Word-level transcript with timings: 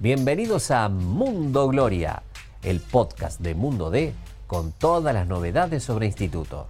Bienvenidos 0.00 0.70
a 0.70 0.88
Mundo 0.88 1.66
Gloria, 1.66 2.22
el 2.62 2.78
podcast 2.78 3.40
de 3.40 3.56
Mundo 3.56 3.90
D 3.90 4.14
con 4.46 4.70
todas 4.70 5.12
las 5.12 5.26
novedades 5.26 5.82
sobre 5.82 6.06
instituto. 6.06 6.68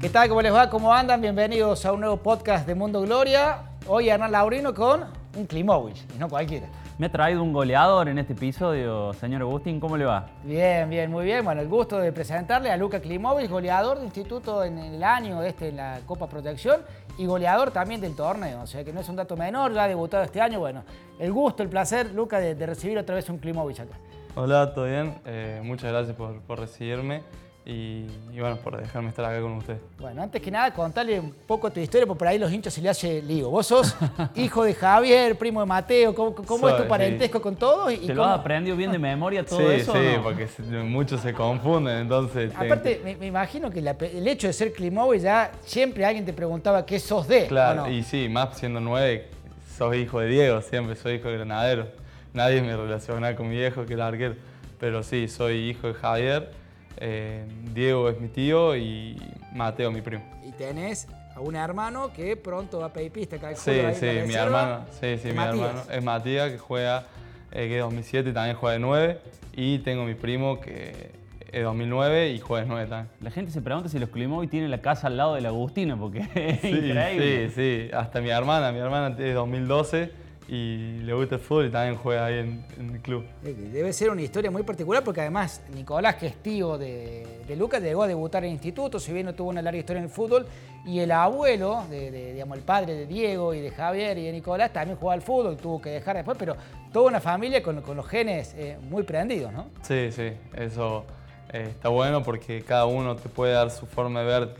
¿Qué 0.00 0.08
tal? 0.08 0.28
¿Cómo 0.28 0.42
les 0.42 0.52
va? 0.52 0.68
¿Cómo 0.68 0.92
andan? 0.92 1.20
Bienvenidos 1.20 1.86
a 1.86 1.92
un 1.92 2.00
nuevo 2.00 2.16
podcast 2.16 2.66
de 2.66 2.74
Mundo 2.74 3.00
Gloria. 3.02 3.70
Hoy 3.86 4.08
Hernán 4.08 4.32
Laurino 4.32 4.74
con 4.74 5.04
un 5.36 5.46
Klimovich, 5.46 6.04
y 6.12 6.18
no 6.18 6.28
cualquiera. 6.28 6.66
Me 7.00 7.06
ha 7.06 7.10
traído 7.10 7.42
un 7.42 7.54
goleador 7.54 8.10
en 8.10 8.18
este 8.18 8.34
episodio, 8.34 9.14
señor 9.14 9.40
Agustín, 9.40 9.80
¿cómo 9.80 9.96
le 9.96 10.04
va? 10.04 10.28
Bien, 10.44 10.90
bien, 10.90 11.10
muy 11.10 11.24
bien. 11.24 11.42
Bueno, 11.42 11.62
el 11.62 11.66
gusto 11.66 11.98
de 11.98 12.12
presentarle 12.12 12.70
a 12.70 12.76
Luca 12.76 13.00
Klimovich, 13.00 13.48
goleador 13.48 14.00
de 14.00 14.04
instituto 14.04 14.62
en 14.64 14.76
el 14.76 15.02
año 15.02 15.42
este 15.42 15.68
en 15.68 15.78
la 15.78 16.00
Copa 16.04 16.28
Protección 16.28 16.82
y 17.16 17.24
goleador 17.24 17.70
también 17.70 18.02
del 18.02 18.14
torneo. 18.14 18.60
O 18.60 18.66
sea 18.66 18.84
que 18.84 18.92
no 18.92 19.00
es 19.00 19.08
un 19.08 19.16
dato 19.16 19.34
menor, 19.34 19.72
ya 19.72 19.84
ha 19.84 19.88
debutado 19.88 20.24
este 20.24 20.42
año. 20.42 20.60
Bueno, 20.60 20.84
el 21.18 21.32
gusto, 21.32 21.62
el 21.62 21.70
placer, 21.70 22.12
Luca, 22.12 22.38
de, 22.38 22.66
recibir 22.66 22.98
otra 22.98 23.14
vez 23.14 23.30
un 23.30 23.38
Klimovich 23.38 23.80
acá. 23.80 23.96
Hola, 24.34 24.74
¿todo 24.74 24.84
bien? 24.84 25.14
Eh, 25.24 25.62
muchas 25.64 25.90
gracias 25.92 26.14
por, 26.14 26.38
por 26.42 26.60
recibirme 26.60 27.22
y, 27.70 28.04
bueno, 28.40 28.56
por 28.56 28.76
dejarme 28.76 29.10
estar 29.10 29.24
acá 29.24 29.40
con 29.40 29.52
usted. 29.52 29.76
Bueno, 29.98 30.22
antes 30.22 30.42
que 30.42 30.50
nada, 30.50 30.74
contarle 30.74 31.20
un 31.20 31.32
poco 31.46 31.70
tu 31.70 31.78
historia, 31.78 32.04
porque 32.04 32.18
por 32.18 32.28
ahí 32.28 32.36
los 32.36 32.52
hinchas 32.52 32.74
se 32.74 32.82
le 32.82 32.88
hace 32.88 33.22
lío. 33.22 33.48
Vos 33.48 33.68
sos 33.68 33.94
hijo 34.34 34.64
de 34.64 34.74
Javier, 34.74 35.38
primo 35.38 35.60
de 35.60 35.66
Mateo, 35.66 36.12
¿cómo, 36.12 36.68
es 36.68 36.76
tu 36.76 36.88
parentesco 36.88 37.40
con 37.40 37.54
todos? 37.54 37.92
Y, 37.92 38.08
¿Te 38.08 38.14
lo 38.14 38.24
has 38.24 38.40
aprendido 38.40 38.76
bien 38.76 38.90
de 38.90 38.98
memoria 38.98 39.44
todo 39.44 39.70
eso? 39.70 39.92
Sí, 39.92 39.98
sí, 39.98 40.16
porque 40.20 40.48
muchos 40.82 41.20
se 41.20 41.32
confunden, 41.32 41.98
entonces... 41.98 42.52
Aparte, 42.56 43.00
me, 43.04 43.26
imagino 43.26 43.70
que 43.70 43.78
el 43.78 44.26
hecho 44.26 44.48
de 44.48 44.52
ser 44.52 44.72
Klimovic 44.72 45.20
ya 45.20 45.52
siempre 45.64 46.04
alguien 46.04 46.24
te 46.24 46.32
preguntaba 46.32 46.84
qué 46.84 46.98
sos 46.98 47.28
de, 47.28 47.46
Claro, 47.46 47.88
y 47.88 48.02
sí, 48.02 48.28
más 48.28 48.58
siendo 48.58 48.80
nueve, 48.80 49.28
sos 49.76 49.94
hijo 49.94 50.18
de 50.18 50.26
Diego, 50.26 50.60
siempre 50.60 50.96
soy 50.96 51.14
hijo 51.14 51.28
de 51.28 51.36
Granadero. 51.36 51.86
Nadie 52.32 52.62
me 52.62 52.76
relaciona 52.76 53.36
con 53.36 53.48
mi 53.48 53.56
viejo, 53.56 53.86
que 53.86 53.94
era 53.94 54.08
arquero. 54.08 54.34
Pero 54.78 55.02
sí, 55.02 55.28
soy 55.28 55.70
hijo 55.70 55.88
de 55.88 55.94
Javier 55.94 56.59
eh, 56.96 57.46
Diego 57.74 58.08
es 58.08 58.20
mi 58.20 58.28
tío 58.28 58.76
y 58.76 59.16
Mateo 59.52 59.90
mi 59.90 60.00
primo. 60.00 60.24
Y 60.44 60.52
tenés 60.52 61.08
a 61.34 61.40
un 61.40 61.56
hermano 61.56 62.12
que 62.12 62.36
pronto 62.36 62.80
va 62.80 62.86
a 62.86 62.92
pedir 62.92 63.12
pista 63.12 63.36
acá 63.36 63.54
Sí, 63.54 63.80
sí, 63.94 64.06
mi 64.26 64.34
hermano, 64.34 64.84
sí, 65.00 65.18
sí, 65.18 65.32
mi 65.32 65.38
hermano 65.42 65.82
es 65.90 66.02
Matías, 66.02 66.50
que 66.50 66.58
juega, 66.58 67.04
eh, 67.52 67.68
que 67.68 67.76
es 67.76 67.82
2007 67.82 68.30
y 68.30 68.32
también 68.32 68.56
juega 68.56 68.74
de 68.74 68.80
9. 68.80 69.20
Y 69.54 69.78
tengo 69.80 70.04
mi 70.04 70.14
primo 70.14 70.60
que 70.60 71.10
es 71.52 71.64
2009 71.64 72.30
y 72.30 72.40
juega 72.40 72.64
de 72.64 72.68
9 72.68 72.86
también. 72.88 73.08
La 73.20 73.30
gente 73.30 73.50
se 73.50 73.60
pregunta 73.60 73.88
si 73.88 73.98
los 73.98 74.10
Klimovi 74.10 74.48
tienen 74.48 74.70
la 74.70 74.80
casa 74.80 75.06
al 75.08 75.16
lado 75.16 75.34
del 75.34 75.46
Agustino, 75.46 75.98
porque 75.98 76.20
es 76.34 76.64
increíble. 76.64 77.50
Sí, 77.50 77.54
sí, 77.88 77.90
hasta 77.92 78.20
mi 78.20 78.30
hermana, 78.30 78.72
mi 78.72 78.78
hermana 78.78 79.16
es 79.18 79.34
2012 79.34 80.29
y 80.52 80.98
le 81.04 81.12
gusta 81.12 81.36
el 81.36 81.40
fútbol 81.40 81.66
y 81.66 81.70
también 81.70 81.94
juega 81.94 82.26
ahí 82.26 82.38
en, 82.40 82.64
el 82.92 83.00
club. 83.00 83.24
Debe 83.40 83.92
ser 83.92 84.10
una 84.10 84.20
historia 84.20 84.50
muy 84.50 84.64
particular 84.64 85.04
porque 85.04 85.20
además 85.20 85.62
Nicolás, 85.72 86.16
que 86.16 86.26
es 86.26 86.42
tío 86.42 86.76
de, 86.76 87.44
Lucas, 87.56 87.80
llegó 87.80 88.02
a 88.02 88.08
debutar 88.08 88.44
en 88.44 88.50
instituto, 88.50 88.98
si 88.98 89.12
bien 89.12 89.26
no 89.26 89.34
tuvo 89.34 89.50
una 89.50 89.62
larga 89.62 89.78
historia 89.78 90.00
en 90.00 90.06
el 90.06 90.10
fútbol, 90.10 90.44
y 90.84 90.98
el 90.98 91.12
abuelo, 91.12 91.84
de, 91.88 92.32
digamos, 92.32 92.58
el 92.58 92.64
padre 92.64 92.94
de 92.94 93.06
Diego 93.06 93.54
y 93.54 93.60
de 93.60 93.70
Javier 93.70 94.18
y 94.18 94.24
de 94.24 94.32
Nicolás, 94.32 94.72
también 94.72 94.98
jugaba 94.98 95.14
al 95.14 95.22
fútbol, 95.22 95.56
tuvo 95.56 95.80
que 95.80 95.90
dejar 95.90 96.16
después, 96.16 96.36
pero 96.36 96.56
toda 96.92 97.06
una 97.06 97.20
familia 97.20 97.62
con, 97.62 97.80
los 97.94 98.06
genes 98.08 98.52
eh, 98.56 98.76
muy 98.90 99.04
prendidos, 99.04 99.52
¿no? 99.52 99.68
Sí, 99.82 100.10
sí, 100.10 100.32
eso 100.56 101.04
eh, 101.52 101.68
está 101.70 101.90
bueno 101.90 102.24
porque 102.24 102.62
cada 102.62 102.86
uno 102.86 103.14
te 103.14 103.28
puede 103.28 103.52
dar 103.52 103.70
su 103.70 103.86
forma 103.86 104.22
de 104.22 104.26
ver 104.26 104.54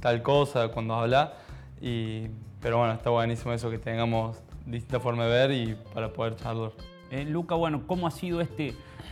tal 0.00 0.22
cosa 0.22 0.68
cuando 0.68 0.96
habla, 0.96 1.32
y, 1.80 2.26
pero 2.60 2.76
bueno, 2.76 2.92
está 2.92 3.08
buenísimo 3.08 3.54
eso 3.54 3.70
que 3.70 3.78
tengamos 3.78 4.36
distinta 4.66 5.00
forma 5.00 5.24
de 5.26 5.30
ver 5.30 5.50
y 5.52 5.76
para 5.94 6.12
poder 6.12 6.36
charlar. 6.36 6.72
Eh, 7.10 7.24
Luca, 7.24 7.56
bueno, 7.56 7.82
¿cómo 7.86 8.06
ha 8.06 8.10
sido 8.10 8.40
este, 8.40 8.68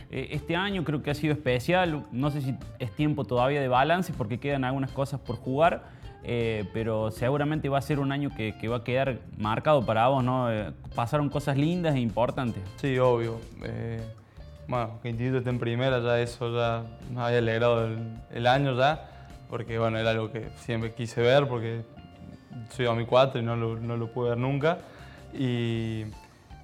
eh, 0.09 0.29
este 0.31 0.55
año? 0.55 0.83
Creo 0.83 1.03
que 1.03 1.11
ha 1.11 1.15
sido 1.15 1.33
especial. 1.33 2.05
No 2.11 2.31
sé 2.31 2.41
si 2.41 2.55
es 2.79 2.91
tiempo 2.91 3.25
todavía 3.25 3.59
de 3.59 3.67
balance 3.67 4.13
porque 4.17 4.39
quedan 4.39 4.63
algunas 4.63 4.91
cosas 4.91 5.19
por 5.19 5.35
jugar, 5.35 5.83
eh, 6.23 6.65
pero 6.73 7.11
seguramente 7.11 7.67
va 7.67 7.77
a 7.77 7.81
ser 7.81 7.99
un 7.99 8.11
año 8.11 8.31
que, 8.35 8.67
va 8.69 8.77
a 8.77 8.83
quedar 8.83 9.19
marcado 9.37 9.85
para 9.85 10.07
vos, 10.07 10.23
¿no? 10.23 10.47
pasaron 10.95 11.29
cosas 11.29 11.57
lindas 11.57 11.95
e 11.95 11.99
importantes. 11.99 12.63
Sí, 12.77 12.97
obvio. 12.97 13.39
bueno, 14.67 14.99
que 15.01 15.09
Instituto 15.09 15.39
esté 15.39 15.49
en 15.49 15.59
primera, 15.59 15.99
ya 15.99 16.21
eso 16.21 16.55
ya 16.55 16.83
me 17.13 17.21
había 17.21 17.39
alegrado 17.39 17.89
el, 18.31 18.47
año 18.47 18.77
ya, 18.77 19.09
porque 19.49 19.77
bueno, 19.77 19.97
era 19.97 20.11
algo 20.11 20.31
que 20.31 20.47
siempre 20.55 20.93
quise 20.93 21.21
ver 21.21 21.49
porque 21.49 21.81
soy 22.69 22.85
2004 22.85 23.41
y 23.41 23.43
no 23.43 23.57
lo, 23.57 23.77
no 23.77 23.97
lo 23.97 24.11
pude 24.13 24.29
ver 24.29 24.37
nunca 24.37 24.77
y, 25.33 26.05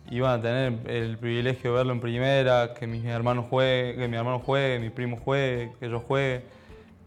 y 0.10 0.22
a 0.22 0.42
tener 0.42 0.80
el 0.88 1.18
privilegio 1.18 1.72
de 1.72 1.78
verlo 1.78 1.94
en 1.94 2.00
primera, 2.00 2.74
que 2.74 2.88
mis 2.88 3.06
hermanos 3.06 3.46
juegue, 3.50 3.96
que 3.96 4.08
mi 4.08 4.18
hermano 4.18 4.40
juegue, 4.40 4.80
mi 4.80 4.90
primo 4.90 5.18
juegue, 5.18 5.72
que 5.80 5.90
yo 5.90 6.00
juegue, 6.00 6.44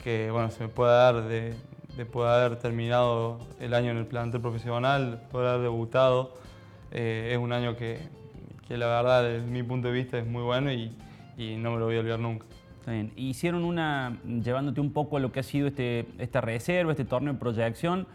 que 0.03 0.31
bueno, 0.31 0.51
se 0.51 0.65
me 0.65 0.69
pueda 0.69 1.13
dar 1.13 1.29
de, 1.29 1.55
de 1.97 2.07
poder 2.07 2.45
haber 2.45 2.59
terminado 2.59 3.41
el 3.61 3.75
año 3.75 3.91
en 3.91 3.99
el 3.99 4.07
plantel 4.07 4.41
profesional, 4.41 5.23
poder 5.31 5.49
haber 5.49 5.63
debutado, 5.63 6.35
eh, 6.93 7.31
es 7.33 7.39
un 7.39 7.53
año 7.53 7.77
que, 7.77 7.99
que, 8.67 8.77
la 8.79 8.87
verdad 8.87 9.25
desde 9.25 9.47
mi 9.47 9.63
punto 9.63 9.89
de 9.89 9.95
vista 9.95 10.19
es 10.19 10.27
muy 10.27 10.43
bueno 10.43 10.73
y, 10.73 10.93
y 11.37 11.57
no 11.57 11.73
me 11.73 11.79
lo 11.79 11.87
voy 11.87 11.97
a 11.97 12.01
olvidar 12.01 12.21
nunca. 12.21 12.47
Bien. 12.87 13.13
Hicieron 13.17 13.65
una, 13.65 14.19
llevándote 14.25 14.81
un 14.81 14.93
poco 14.93 15.19
a 15.19 15.21
lo 15.21 15.31
que 15.31 15.41
ha 15.41 15.43
sido 15.43 15.67
este, 15.69 16.07
esta 16.19 16.41
reserva, 16.41 16.93
este 16.93 17.05
torneo 17.05 17.35
de 17.35 17.39
proyección. 17.39 18.07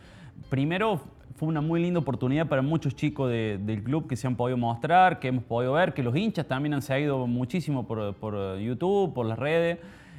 Primero 0.49 1.01
fue 1.43 1.49
una 1.49 1.59
muy 1.59 1.81
linda 1.81 1.99
oportunidad 1.99 2.47
para 2.47 2.61
muchos 2.61 2.95
chicos 2.95 3.29
del 3.29 3.83
club 3.83 4.07
que 4.07 4.15
se 4.15 4.27
han 4.27 4.37
podido 4.37 4.57
mostrar, 4.57 5.19
que 5.19 5.27
hemos 5.27 5.43
podido 5.43 5.73
ver, 5.73 5.93
que 5.93 6.01
los 6.01 6.15
hinchas 6.15 6.47
también 6.47 6.73
han 6.73 6.81
seguido 6.81 7.27
muchísimo 7.27 7.85
por, 7.85 8.15
por 8.15 8.57
YouTube, 8.59 9.13
por 9.13 9.25
las 9.25 9.37
redes. 9.37 9.77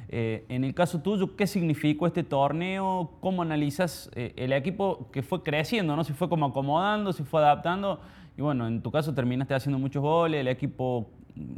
Eh, 0.09 0.45
en 0.49 0.63
el 0.63 0.75
caso 0.75 1.01
tuyo, 1.01 1.35
¿qué 1.35 1.47
significó 1.47 2.05
este 2.05 2.23
torneo? 2.23 3.09
¿Cómo 3.21 3.41
analizas 3.41 4.11
eh, 4.13 4.33
el 4.35 4.53
equipo 4.53 5.09
que 5.11 5.23
fue 5.23 5.41
creciendo? 5.41 5.95
¿no? 5.95 6.03
Si 6.03 6.13
fue 6.13 6.29
como 6.29 6.45
acomodando, 6.45 7.11
si 7.11 7.23
fue 7.23 7.41
adaptando. 7.41 7.99
Y 8.37 8.43
bueno, 8.43 8.67
en 8.67 8.83
tu 8.83 8.91
caso 8.91 9.11
terminaste 9.15 9.55
haciendo 9.55 9.79
muchos 9.79 10.03
goles, 10.03 10.41
el 10.41 10.47
equipo 10.47 11.09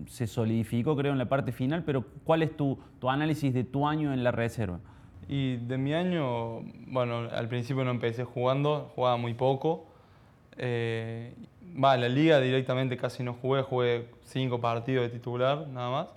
se 0.05 0.27
solidificó 0.27 0.95
creo 0.95 1.11
en 1.11 1.17
la 1.17 1.27
parte 1.27 1.51
final, 1.51 1.83
pero 1.83 2.05
¿cuál 2.23 2.41
es 2.41 2.55
tu 2.55 2.79
análisis 3.05 3.53
de 3.53 3.65
tu 3.65 3.85
año 3.85 4.13
en 4.13 4.23
la 4.23 4.31
reserva? 4.31 4.79
Y 5.27 5.57
de 5.57 5.77
mi 5.77 5.93
año, 5.93 6.61
bueno, 6.87 7.27
al 7.31 7.47
principio 7.49 7.83
no 7.83 7.91
empecé 7.91 8.23
jugando, 8.23 8.91
jugaba 8.95 9.17
muy 9.17 9.33
poco. 9.33 9.85
Eh, 10.57 11.33
va, 11.83 11.97
la 11.97 12.07
liga 12.07 12.39
directamente 12.39 12.97
casi 12.97 13.23
no 13.23 13.33
jugué, 13.33 13.61
jugué 13.61 14.09
cinco 14.23 14.61
partidos 14.61 15.03
de 15.03 15.09
titular 15.09 15.67
nada 15.67 15.89
más. 15.89 16.07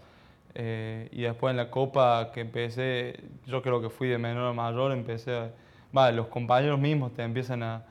Eh, 0.54 1.08
y 1.12 1.22
después 1.22 1.50
en 1.50 1.56
la 1.56 1.70
Copa 1.70 2.30
que 2.32 2.40
empecé, 2.40 3.20
yo 3.46 3.62
creo 3.62 3.80
que 3.80 3.90
fui 3.90 4.08
de 4.08 4.18
menor 4.18 4.50
a 4.50 4.52
mayor, 4.52 4.92
empecé, 4.92 5.50
va, 5.96 6.10
los 6.10 6.26
compañeros 6.26 6.78
mismos 6.78 7.12
te 7.14 7.22
empiezan 7.22 7.62
a, 7.62 7.84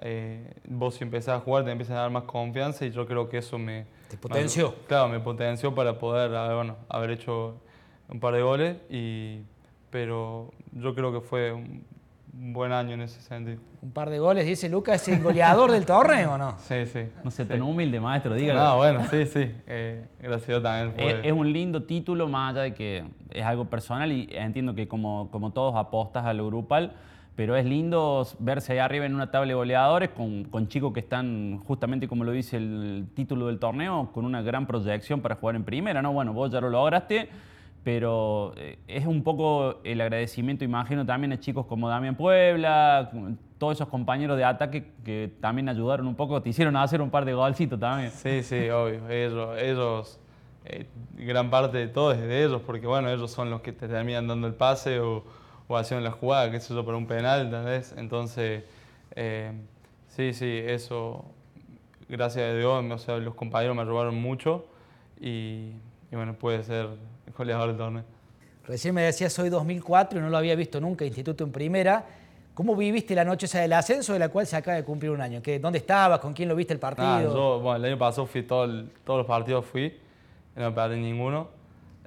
eh, 0.00 0.54
vos 0.66 0.94
si 0.94 1.04
empezás 1.04 1.36
a 1.36 1.40
jugar 1.40 1.64
te 1.64 1.70
empiezan 1.70 1.96
a 1.96 2.00
dar 2.00 2.10
más 2.10 2.24
confianza 2.24 2.84
y 2.86 2.90
yo 2.90 3.06
creo 3.06 3.28
que 3.28 3.38
eso 3.38 3.58
me... 3.58 3.86
¿Te 4.08 4.16
potenció? 4.16 4.74
claro, 4.86 5.08
me 5.08 5.20
potenció 5.20 5.74
para 5.74 5.98
poder 5.98 6.30
bueno, 6.54 6.76
haber 6.88 7.10
hecho 7.10 7.56
un 8.08 8.20
par 8.20 8.34
de 8.34 8.42
goles 8.42 8.76
y 8.88 9.40
pero 9.96 10.50
yo 10.72 10.94
creo 10.94 11.10
que 11.10 11.22
fue 11.22 11.54
un 11.54 11.82
buen 12.52 12.70
año 12.70 12.92
en 12.92 13.00
ese 13.00 13.18
sentido. 13.22 13.56
Un 13.80 13.92
par 13.92 14.10
de 14.10 14.18
goles, 14.18 14.44
dice 14.44 14.68
Lucas, 14.68 15.00
¿es 15.00 15.16
el 15.16 15.22
goleador 15.22 15.72
del 15.72 15.86
torneo 15.86 16.34
o 16.34 16.36
no? 16.36 16.54
Sí, 16.68 16.84
sí. 16.84 17.04
No 17.24 17.30
sé, 17.30 17.46
tan 17.46 17.62
humilde, 17.62 17.98
maestro, 17.98 18.34
dígalo. 18.34 18.62
No, 18.62 18.76
bueno, 18.76 19.06
sí, 19.10 19.24
sí. 19.24 19.50
Eh, 19.66 20.04
gracias 20.20 20.62
también. 20.62 21.24
Es, 21.24 21.32
un 21.32 21.50
lindo 21.50 21.84
título, 21.84 22.28
más 22.28 22.52
allá 22.52 22.64
de 22.64 22.74
que 22.74 23.04
es 23.30 23.42
algo 23.42 23.64
personal 23.70 24.12
y 24.12 24.28
entiendo 24.32 24.74
que 24.74 24.86
como, 24.86 25.30
como 25.30 25.52
todos 25.52 25.74
apostas 25.74 26.26
a 26.26 26.34
lo 26.34 26.46
grupal, 26.48 26.92
pero 27.34 27.56
es 27.56 27.64
lindo 27.64 28.28
verse 28.38 28.74
ahí 28.74 28.78
arriba 28.80 29.06
en 29.06 29.14
una 29.14 29.30
tabla 29.30 29.48
de 29.48 29.54
goleadores 29.54 30.10
con, 30.10 30.44
con, 30.44 30.68
chicos 30.68 30.92
que 30.92 31.00
están, 31.00 31.60
justamente 31.64 32.06
como 32.06 32.22
lo 32.22 32.32
dice 32.32 32.58
el 32.58 33.06
título 33.14 33.46
del 33.46 33.58
torneo, 33.58 34.10
con 34.12 34.26
una 34.26 34.42
gran 34.42 34.66
proyección 34.66 35.22
para 35.22 35.36
jugar 35.36 35.56
en 35.56 35.64
primera, 35.64 36.02
¿no? 36.02 36.12
Bueno, 36.12 36.34
vos 36.34 36.50
ya 36.50 36.60
lo 36.60 36.68
lograste 36.68 37.30
pero 37.86 38.52
eh, 38.56 38.80
es 38.88 39.06
un 39.06 39.22
poco 39.22 39.76
el 39.84 40.00
agradecimiento, 40.00 40.64
imagino, 40.64 41.06
también 41.06 41.32
a 41.32 41.38
chicos 41.38 41.66
como 41.66 41.88
Damián 41.88 42.16
Puebla, 42.16 43.12
todos 43.58 43.76
esos 43.76 43.86
compañeros 43.86 44.36
de 44.36 44.42
ataque 44.42 44.90
que 45.04 45.30
también 45.40 45.68
ayudaron 45.68 46.08
un 46.08 46.16
poco, 46.16 46.42
te 46.42 46.48
hicieron 46.48 46.74
hacer 46.74 47.00
un 47.00 47.10
par 47.10 47.24
de 47.24 47.34
golcitos 47.34 47.78
también. 47.78 48.10
Sí, 48.10 48.42
sí, 48.42 48.68
obvio, 48.70 49.08
ellos, 49.08 49.56
ellos 49.60 50.20
eh, 50.64 50.88
gran 51.16 51.48
parte 51.48 51.78
de 51.78 51.86
todo 51.86 52.10
es 52.10 52.18
de 52.18 52.44
ellos, 52.46 52.60
porque 52.66 52.88
bueno, 52.88 53.08
ellos 53.08 53.30
son 53.30 53.50
los 53.50 53.60
que 53.60 53.70
te 53.70 53.86
terminan 53.86 54.26
dando 54.26 54.48
el 54.48 54.54
pase 54.54 54.98
o, 54.98 55.22
o 55.68 55.76
haciendo 55.76 56.04
la 56.04 56.10
jugada, 56.10 56.50
qué 56.50 56.58
sé 56.58 56.74
yo, 56.74 56.84
para 56.84 56.96
un 56.96 57.06
penal, 57.06 57.42
¿entendés? 57.42 57.94
Entonces, 57.96 58.64
eh, 59.14 59.52
sí, 60.08 60.32
sí, 60.32 60.60
eso, 60.64 61.24
gracias 62.08 62.50
a 62.50 62.52
Dios, 62.52 62.84
o 62.84 62.98
sea, 62.98 63.18
los 63.18 63.36
compañeros 63.36 63.76
me 63.76 63.82
ayudaron 63.82 64.20
mucho 64.20 64.66
y, 65.20 65.70
y 66.10 66.16
bueno, 66.16 66.34
puede 66.34 66.64
ser 66.64 66.88
goleador 67.36 67.68
del 67.68 67.76
torneo. 67.76 68.04
Recién 68.66 68.94
me 68.94 69.02
decía 69.02 69.30
soy 69.30 69.48
2004 69.48 70.18
y 70.18 70.22
no 70.22 70.28
lo 70.28 70.36
había 70.36 70.54
visto 70.56 70.80
nunca, 70.80 71.04
Instituto 71.04 71.44
en 71.44 71.52
Primera. 71.52 72.04
¿Cómo 72.54 72.74
viviste 72.74 73.14
la 73.14 73.24
noche 73.24 73.46
esa 73.46 73.60
del 73.60 73.72
ascenso 73.74 74.14
de 74.14 74.18
la 74.18 74.28
cual 74.30 74.46
se 74.46 74.56
acaba 74.56 74.76
de 74.76 74.82
cumplir 74.84 75.10
un 75.10 75.20
año? 75.20 75.42
¿Qué, 75.42 75.58
¿Dónde 75.58 75.78
estabas? 75.78 76.20
¿Con 76.20 76.32
quién 76.32 76.48
lo 76.48 76.56
viste 76.56 76.72
el 76.72 76.80
partido? 76.80 77.06
Nada, 77.06 77.22
yo, 77.24 77.60
bueno, 77.60 77.76
el 77.76 77.92
año 77.92 77.98
pasado 77.98 78.26
fui 78.26 78.42
todo 78.42 78.64
el- 78.64 78.90
todos 79.04 79.18
los 79.18 79.26
partidos 79.26 79.64
fui, 79.66 79.94
no 80.56 80.74
perdí 80.74 80.98
ninguno. 80.98 81.48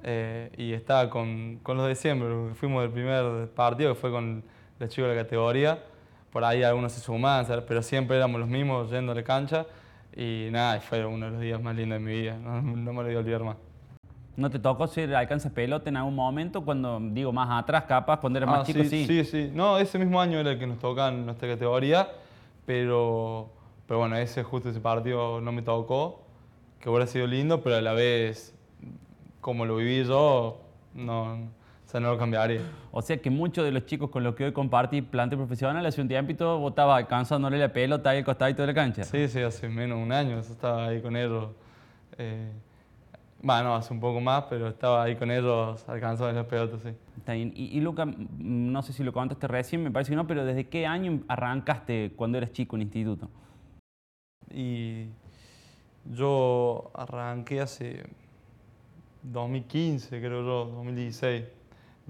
eh, 0.02 0.50
y 0.56 0.72
estaba 0.72 1.10
con, 1.10 1.58
con 1.62 1.76
los 1.76 1.86
de 1.86 1.94
siempre, 1.94 2.26
fuimos 2.54 2.80
del 2.82 2.90
primer 2.90 3.48
partido 3.50 3.94
que 3.94 4.00
fue 4.00 4.10
con 4.10 4.42
los 4.78 4.88
chicos 4.88 5.10
de 5.10 5.14
la 5.16 5.22
categoría. 5.22 5.78
Por 6.32 6.42
ahí 6.42 6.62
algunos 6.62 6.92
se 6.92 7.00
sumaban, 7.00 7.46
pero 7.68 7.82
siempre 7.82 8.16
éramos 8.16 8.40
los 8.40 8.48
mismos 8.48 8.90
yendo 8.90 9.12
a 9.12 9.14
la 9.14 9.22
cancha. 9.22 9.66
Y 10.16 10.48
nada, 10.50 10.80
fue 10.80 11.04
uno 11.04 11.26
de 11.26 11.32
los 11.32 11.40
días 11.42 11.60
más 11.62 11.76
lindos 11.76 11.98
de 11.98 12.04
mi 12.04 12.12
vida, 12.22 12.36
no, 12.42 12.60
no 12.62 12.92
me 12.92 13.02
lo 13.02 13.08
voy 13.08 13.14
a 13.14 13.18
olvidar 13.18 13.44
más. 13.44 13.56
¿No 14.36 14.48
te 14.48 14.58
tocó 14.58 14.86
ser 14.86 15.14
alcanza 15.14 15.50
pelota 15.50 15.90
en 15.90 15.96
algún 15.96 16.14
momento? 16.14 16.64
Cuando, 16.64 16.98
digo, 17.00 17.32
más 17.32 17.48
atrás, 17.62 17.84
capaz, 17.84 18.20
cuando 18.20 18.38
eras 18.38 18.48
Ah, 18.48 18.56
más 18.58 18.66
chico, 18.66 18.82
sí. 18.84 19.04
sí, 19.06 19.24
sí. 19.24 19.50
No, 19.52 19.76
ese 19.78 19.98
mismo 19.98 20.20
año 20.20 20.38
era 20.38 20.52
el 20.52 20.58
que 20.58 20.66
nos 20.66 20.78
tocaba 20.78 21.08
en 21.08 21.26
nuestra 21.26 21.48
categoría, 21.48 22.08
pero, 22.64 23.50
pero 23.86 23.98
bueno, 24.00 24.16
ese 24.16 24.42
justo 24.42 24.70
ese 24.70 24.80
partido 24.80 25.40
no 25.40 25.52
me 25.52 25.62
tocó, 25.62 26.22
que 26.80 26.88
hubiera 26.88 27.06
sido 27.06 27.26
lindo, 27.26 27.60
pero 27.62 27.76
a 27.76 27.80
la 27.80 27.92
vez, 27.92 28.54
como 29.40 29.66
lo 29.66 29.76
viví 29.76 30.04
yo, 30.04 30.60
no, 30.94 31.32
o 31.34 31.38
sea, 31.86 32.00
no 32.00 32.10
lo 32.12 32.18
cambiaría. 32.18 32.60
O 32.92 33.02
sea 33.02 33.16
que 33.18 33.28
muchos 33.30 33.64
de 33.64 33.72
los 33.72 33.84
chicos 33.84 34.10
con 34.10 34.22
los 34.22 34.34
que 34.36 34.44
hoy 34.44 34.52
compartí 34.52 35.02
plante 35.02 35.36
profesional 35.36 35.84
hace 35.84 36.00
un 36.00 36.08
tiempito 36.08 36.58
vos 36.58 36.70
estabas 36.70 36.98
alcanzándole 36.98 37.58
la 37.58 37.72
pelota 37.72 38.10
ahí 38.10 38.18
al 38.18 38.24
costadito 38.24 38.62
de 38.62 38.68
la 38.68 38.74
cancha. 38.74 39.04
Sí, 39.04 39.28
sí, 39.28 39.40
hace 39.40 39.68
menos 39.68 39.98
de 39.98 40.04
un 40.04 40.12
año, 40.12 40.38
estaba 40.38 40.86
ahí 40.86 41.02
con 41.02 41.16
ellos. 41.16 41.48
Eh, 42.16 42.50
bueno, 43.42 43.74
hace 43.74 43.92
un 43.94 44.00
poco 44.00 44.20
más, 44.20 44.44
pero 44.50 44.68
estaba 44.68 45.02
ahí 45.02 45.16
con 45.16 45.30
ellos 45.30 45.82
alcanzando 45.88 46.32
las 46.32 46.46
pelotas, 46.46 46.80
sí. 46.82 46.90
Está 47.16 47.32
bien. 47.32 47.52
Y, 47.54 47.76
y 47.76 47.80
Luca, 47.80 48.04
mm, 48.04 48.26
no 48.38 48.82
sé 48.82 48.92
si 48.92 49.02
lo 49.02 49.12
contaste 49.12 49.46
recién, 49.48 49.82
me 49.82 49.90
parece 49.90 50.10
que 50.10 50.16
no, 50.16 50.26
pero 50.26 50.44
¿desde 50.44 50.68
qué 50.68 50.86
año 50.86 51.20
arrancaste 51.28 52.12
cuando 52.16 52.38
eras 52.38 52.52
chico 52.52 52.76
en 52.76 52.82
instituto? 52.82 53.28
Y 54.52 55.06
yo 56.04 56.90
arranqué 56.94 57.60
hace 57.60 58.04
2015, 59.22 60.08
creo 60.18 60.42
yo, 60.42 60.64
2016, 60.72 61.44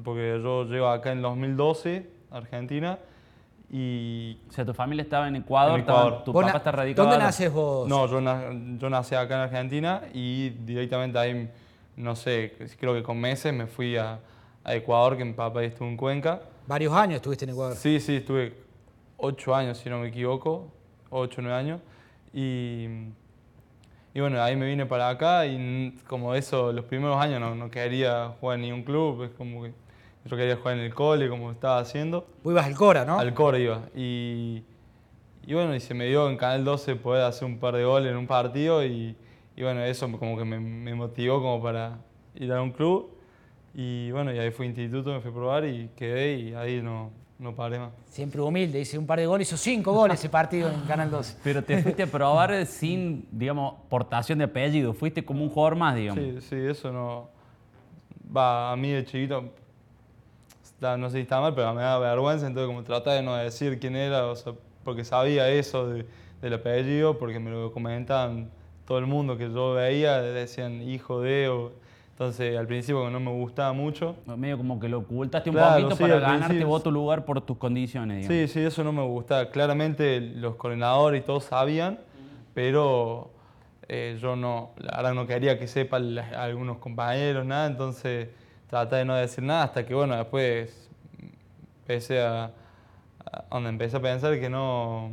porque 0.03 0.41
yo 0.43 0.65
llego 0.65 0.89
acá 0.89 1.13
en 1.13 1.23
2012, 1.23 2.11
a 2.31 2.37
Argentina, 2.39 2.99
y... 3.71 4.37
O 4.49 4.53
sea, 4.53 4.65
tu 4.65 4.75
familia 4.75 5.03
estaba 5.03 5.29
en 5.29 5.37
Ecuador, 5.37 5.79
En 5.79 5.83
Ecuador. 5.85 6.07
estaba- 6.09 6.25
tu 6.25 6.33
papá 6.33 6.57
está 6.57 6.73
radicado. 6.73 7.09
¿Dónde 7.09 7.25
naces 7.25 7.53
vos? 7.53 7.89
No, 7.89 8.07
yo, 8.09 8.21
na- 8.21 8.51
yo 8.79 8.91
nací 8.91 9.15
acá 9.15 9.35
en 9.37 9.41
Argentina 9.43 10.03
y 10.13 10.51
directamente 10.51 11.19
ahí, 11.19 11.49
no 11.97 12.17
sé, 12.17 12.55
creo 12.79 12.95
que 12.95 13.03
con 13.03 13.19
meses 13.21 13.53
me 13.55 13.67
fui 13.67 13.97
a, 13.97 14.19
a 14.65 14.75
Ecuador, 14.75 15.17
que 15.17 15.25
mi 15.25 15.33
papá 15.35 15.63
estuvo 15.63 15.89
en 15.89 15.97
Cuenca. 15.97 16.41
Varios 16.67 16.93
años 16.93 17.17
estuviste 17.17 17.45
en 17.45 17.51
Ecuador. 17.53 17.77
Sí, 17.77 18.01
sí, 18.01 18.17
estuve 18.17 18.55
ocho 19.17 19.55
años, 19.55 19.79
si 19.79 19.89
no 19.91 19.99
me 19.99 20.09
equivoco, 20.09 20.69
ocho 21.11 21.41
o 21.41 21.43
nueve 21.43 21.57
años. 21.59 21.81
Y, 22.33 22.87
y 24.15 24.21
bueno, 24.21 24.43
ahí 24.43 24.57
me 24.57 24.67
vine 24.67 24.87
para 24.87 25.09
acá 25.09 25.47
y 25.47 25.97
como 26.09 26.35
eso, 26.35 26.73
los 26.73 26.85
primeros 26.85 27.17
años 27.21 27.41
no, 27.41 27.55
no 27.55 27.71
quería 27.71 28.33
jugar 28.41 28.57
en 28.57 28.63
ningún 28.63 28.83
club, 28.83 29.25
es 29.25 29.31
como 29.31 29.63
que 29.65 29.73
yo 30.25 30.37
quería 30.37 30.57
jugar 30.57 30.77
en 30.77 30.85
el 30.85 30.95
cole, 30.95 31.29
como 31.29 31.51
estaba 31.51 31.79
haciendo. 31.79 32.27
Vos 32.43 32.53
ibas 32.53 32.67
al 32.67 32.75
Cora, 32.75 33.05
¿no? 33.05 33.19
Al 33.19 33.33
core 33.35 33.61
iba. 33.61 33.83
Y, 33.95 34.63
y 35.47 35.55
bueno, 35.55 35.75
y 35.75 35.81
se 35.81 35.95
me 35.95 36.07
dio 36.07 36.29
en 36.29 36.37
Canal 36.37 36.65
12 36.65 36.97
poder 36.97 37.25
hacer 37.25 37.47
un 37.47 37.59
par 37.59 37.75
de 37.75 37.85
goles 37.85 38.11
en 38.11 38.19
un 38.19 38.27
partido 38.27 38.85
y, 38.85 39.17
y 39.57 39.63
bueno, 39.63 39.83
eso 39.83 40.11
como 40.19 40.37
que 40.37 40.45
me, 40.45 40.61
me 40.61 40.95
motivó 40.95 41.41
como 41.41 41.63
para 41.63 41.99
ir 42.35 42.53
a 42.53 42.61
un 42.61 42.71
club. 42.73 43.11
Y 43.75 44.11
bueno, 44.11 44.33
y 44.35 44.39
ahí 44.39 44.51
fui 44.51 44.67
a 44.67 44.69
instituto, 44.69 45.13
me 45.13 45.21
fui 45.21 45.31
a 45.31 45.35
probar 45.35 45.65
y 45.65 45.91
quedé 45.97 46.35
y 46.35 46.55
ahí 46.55 46.83
no, 46.83 47.11
no 47.39 47.55
paré 47.55 47.79
más. 47.79 47.93
Siempre 48.11 48.41
humilde, 48.41 48.81
hice 48.81 48.99
un 48.99 49.07
par 49.07 49.19
de 49.19 49.27
goles, 49.27 49.49
hizo 49.49 49.57
cinco 49.57 49.93
goles 49.93 50.19
ese 50.19 50.29
partido 50.29 50.71
en 50.71 50.81
Canal 50.83 51.11
12. 51.11 51.39
Pero 51.45 51.63
te 51.65 51.83
fuiste 51.83 52.03
a 52.03 52.07
probar 52.07 52.67
sin, 52.67 53.27
digamos, 53.31 53.75
portación 53.89 54.39
de 54.39 54.45
apellido. 54.45 54.93
Fuiste 54.93 55.25
como 55.25 55.43
un 55.43 55.49
jugador 55.49 55.77
más, 55.77 55.97
digamos. 55.97 56.23
Sí, 56.23 56.41
sí, 56.43 56.57
eso 56.57 56.93
no. 56.93 57.29
Va, 58.37 58.73
a 58.73 58.77
mí 58.77 58.91
de 58.91 59.05
chiquito, 59.05 59.53
no 60.81 61.11
sé 61.11 61.17
si 61.17 61.23
está 61.23 61.41
mal, 61.41 61.55
pero 61.55 61.75
me 61.75 61.83
da 61.83 61.99
vergüenza, 61.99 62.47
entonces 62.47 62.67
como 62.69 62.83
trataba 62.83 63.17
de 63.17 63.23
no 63.23 63.37
decir 63.37 63.79
quién 63.79 63.97
era, 63.97 64.27
o 64.27 64.37
sea, 64.37 64.55
porque 64.85 65.05
sabía 65.05 65.49
eso 65.51 65.89
de- 65.89 66.07
del 66.41 66.55
apellido, 66.55 67.19
porque 67.19 67.39
me 67.39 67.51
lo 67.51 67.71
comentaban 67.73 68.51
todo 68.87 68.99
el 68.99 69.07
mundo 69.07 69.37
que 69.37 69.53
yo 69.53 69.75
veía, 69.75 70.21
decían 70.23 70.81
hijo 70.83 71.21
de, 71.21 71.49
o, 71.49 71.73
entonces 72.13 72.57
al 72.59 72.67
principio 72.67 73.09
no 73.11 73.21
me 73.21 73.31
gustaba 73.31 73.73
mucho. 73.73 74.17
Medio 74.37 74.57
como 74.59 74.81
que 74.81 74.89
lo 74.89 74.99
ocultaste 74.99 75.51
un 75.51 75.57
Claro, 75.57 75.75
poquito 75.75 75.97
sí, 75.97 76.03
para 76.03 76.19
ganarte 76.19 76.65
vos 76.65 76.83
tu 76.83 76.91
lugar 76.91 77.25
por 77.25 77.41
tus 77.43 77.57
condiciones, 77.59 78.19
digamos. 78.29 78.51
Sí, 78.51 78.61
sí, 78.61 78.67
eso 78.67 78.83
no 78.85 78.93
me 78.93 79.03
gustaba. 79.03 79.51
Claramente 79.51 80.21
los 80.21 80.57
coordinadores 80.57 81.23
y 81.23 81.25
todos 81.25 81.45
sabían, 81.45 81.99
pero 82.55 83.31
eh, 83.89 84.19
yo 84.21 84.37
no, 84.37 84.71
verdad 84.77 85.15
no 85.15 85.27
quería 85.27 85.59
que 85.59 85.67
sepan 85.67 86.19
algunos 86.19 86.79
compañeros, 86.79 87.45
nada, 87.47 87.67
entonces 87.67 88.29
traté 88.71 88.97
de 88.97 89.05
no 89.05 89.15
decir 89.17 89.43
nada 89.45 89.65
hasta 89.65 89.85
que, 89.85 89.93
bueno, 89.95 90.17
después 90.17 90.89
empecé 91.83 92.23
a, 92.23 92.45
a- 92.45 93.45
donde 93.51 93.69
empecé 93.69 93.97
a 93.97 94.01
pensar 94.01 94.39
que 94.39 94.49
no, 94.49 95.11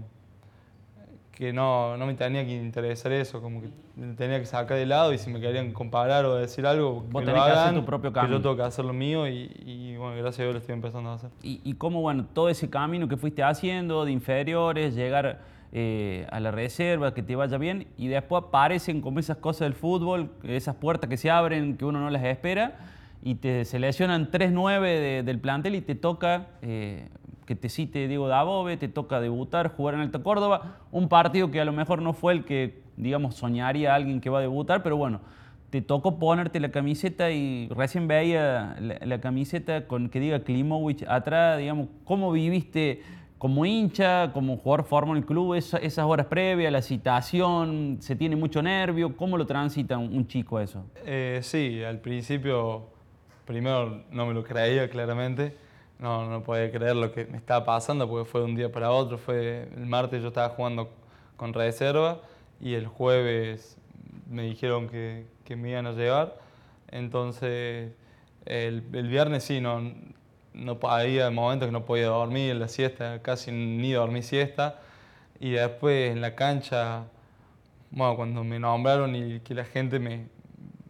que 1.31 1.51
no, 1.51 1.97
no 1.97 2.05
me 2.05 2.13
tenía 2.13 2.45
que 2.45 2.55
interesar 2.55 3.11
eso, 3.11 3.41
como 3.41 3.61
que 3.61 3.69
tenía 4.15 4.39
que 4.39 4.45
sacar 4.45 4.77
de 4.77 4.85
lado 4.85 5.11
y 5.11 5.17
si 5.17 5.31
me 5.31 5.39
querían 5.41 5.71
comparar 5.71 6.23
o 6.25 6.35
decir 6.35 6.65
algo, 6.67 7.01
Vos 7.09 7.21
que 7.21 7.25
lo 7.27 7.33
tenés 7.33 7.33
que 7.33 7.39
hacer 7.51 7.57
hagan, 7.63 7.75
tu 7.75 7.85
propio 7.85 8.11
que 8.11 8.15
camino. 8.15 8.37
yo 8.37 8.41
tengo 8.43 8.55
que 8.57 8.61
hacer 8.61 8.85
lo 8.85 8.93
mío 8.93 9.27
y, 9.27 9.51
y, 9.65 9.97
bueno, 9.97 10.15
gracias 10.17 10.39
a 10.39 10.43
Dios 10.43 10.53
lo 10.53 10.59
estoy 10.59 10.73
empezando 10.73 11.09
a 11.09 11.13
hacer. 11.15 11.29
Y, 11.41 11.59
y 11.63 11.73
cómo, 11.73 12.01
bueno, 12.01 12.25
todo 12.33 12.49
ese 12.49 12.69
camino 12.69 13.07
que 13.07 13.17
fuiste 13.17 13.41
haciendo 13.43 14.05
de 14.05 14.11
inferiores, 14.11 14.93
llegar 14.93 15.39
eh, 15.73 16.27
a 16.31 16.39
la 16.39 16.51
reserva, 16.51 17.13
que 17.15 17.23
te 17.23 17.35
vaya 17.35 17.57
bien, 17.57 17.87
y 17.97 18.07
después 18.07 18.43
aparecen 18.47 19.01
como 19.01 19.19
esas 19.19 19.37
cosas 19.37 19.61
del 19.61 19.73
fútbol, 19.73 20.29
esas 20.43 20.75
puertas 20.75 21.09
que 21.09 21.17
se 21.17 21.31
abren, 21.31 21.75
que 21.75 21.85
uno 21.85 21.99
no 21.99 22.09
las 22.11 22.23
espera, 22.23 22.75
y 23.27 23.35
te 23.35 23.65
seleccionan 23.65 24.31
3-9 24.31 24.81
de- 24.99 25.23
del 25.23 25.39
plantel 25.39 25.75
y 25.75 25.81
te 25.81 25.95
toca, 25.95 26.47
eh, 26.61 27.09
que 27.45 27.55
te 27.55 27.67
cite 27.67 28.07
Diego 28.07 28.27
Dabove, 28.29 28.77
te 28.77 28.87
toca 28.87 29.19
debutar, 29.19 29.69
jugar 29.75 29.95
en 29.95 30.01
Alta 30.01 30.19
Córdoba, 30.19 30.77
un 30.91 31.09
partido 31.09 31.51
que 31.51 31.59
a 31.59 31.65
lo 31.65 31.73
mejor 31.73 32.01
no 32.01 32.13
fue 32.13 32.31
el 32.33 32.45
que, 32.45 32.81
digamos, 32.95 33.35
soñaría 33.35 33.95
alguien 33.95 34.21
que 34.21 34.29
va 34.29 34.37
a 34.39 34.41
debutar, 34.41 34.81
pero 34.81 34.95
bueno, 34.95 35.19
te 35.69 35.81
tocó 35.81 36.19
ponerte 36.19 36.61
la 36.61 36.71
camiseta 36.71 37.29
y 37.31 37.67
recién 37.69 38.07
veía 38.07 38.77
la, 38.79 39.19
camiseta 39.19 39.87
con 39.87 40.07
que 40.09 40.21
diga 40.21 40.39
Klimovic 40.45 41.03
atrás, 41.09 41.57
digamos, 41.59 41.87
¿cómo 42.05 42.31
viviste 42.31 43.01
como 43.37 43.65
hincha, 43.65 44.31
como 44.33 44.55
jugador 44.57 44.85
formado 44.85 45.17
en 45.17 45.23
el 45.23 45.27
club, 45.27 45.53
esa- 45.53 45.77
esas 45.79 46.05
horas 46.05 46.27
previas, 46.27 46.71
la 46.71 46.81
citación, 46.81 47.97
se 47.99 48.15
tiene 48.15 48.35
mucho 48.37 48.61
nervio, 48.61 49.15
¿cómo 49.17 49.37
lo 49.37 49.45
transita 49.45 49.97
un, 49.97 50.15
un 50.15 50.27
chico 50.27 50.59
eso? 50.59 50.85
Eh, 51.05 51.39
sí, 51.43 51.83
al 51.83 51.99
principio, 51.99 52.87
primero 53.47 54.03
no 54.11 54.27
me 54.27 54.33
lo 54.35 54.43
creía 54.43 54.87
claramente, 54.89 55.57
no, 55.97 56.29
no 56.29 56.43
podía 56.43 56.71
creer 56.71 56.95
lo 56.95 57.11
que 57.11 57.25
me 57.25 57.37
estaba 57.37 57.65
pasando 57.65 58.07
porque 58.07 58.29
fue 58.29 58.41
de 58.41 58.45
un 58.45 58.55
día 58.55 58.71
para 58.71 58.91
otro, 58.91 59.17
fue 59.17 59.67
el 59.75 59.87
martes 59.87 60.21
yo 60.21 60.27
estaba 60.27 60.49
jugando 60.49 60.91
con 61.35 61.53
reserva 61.53 62.19
y 62.61 62.75
el 62.75 62.85
jueves 62.85 63.77
me 64.29 64.43
dijeron 64.43 64.87
que, 64.89 65.25
que 65.45 65.55
me 65.55 65.71
iban 65.71 65.87
a 65.87 65.93
llevar, 65.93 66.37
entonces 66.91 67.91
el, 68.45 68.83
el 68.93 69.07
viernes 69.07 69.43
sí, 69.43 69.59
no, 69.59 69.81
no 70.53 70.77
había 70.83 71.31
momentos 71.31 71.67
que 71.67 71.71
no 71.71 71.85
podía 71.85 72.07
dormir, 72.07 72.55
la 72.55 72.67
siesta, 72.67 73.21
casi 73.21 73.51
ni 73.51 73.91
dormí 73.93 74.21
siesta. 74.21 74.79
Y 75.39 75.51
después 75.51 76.11
en 76.11 76.21
la 76.21 76.33
cancha 76.35 77.05
bueno, 77.91 78.15
cuando 78.15 78.43
me 78.43 78.59
nombraron 78.59 79.15
y 79.15 79.39
que 79.39 79.53
la 79.53 79.65
gente 79.65 79.99
me, 79.99 80.27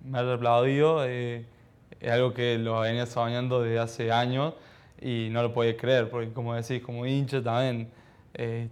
me 0.04 0.18
haya 0.18 0.34
aplaudido, 0.34 1.06
eh, 1.06 1.46
es 2.00 2.12
algo 2.12 2.34
que 2.34 2.58
lo 2.58 2.80
venía 2.82 3.06
soñando 3.06 3.62
desde 3.62 3.80
hace 3.80 4.12
años 4.12 4.54
y 5.01 5.30
no 5.32 5.42
lo 5.44 5.54
podía 5.54 5.75
creer, 5.77 6.10
porque 6.10 6.32
como 6.32 6.54
decís, 6.56 6.82
como 6.82 7.06
hincha 7.06 7.42
también, 7.42 7.89
eh, 8.34 8.68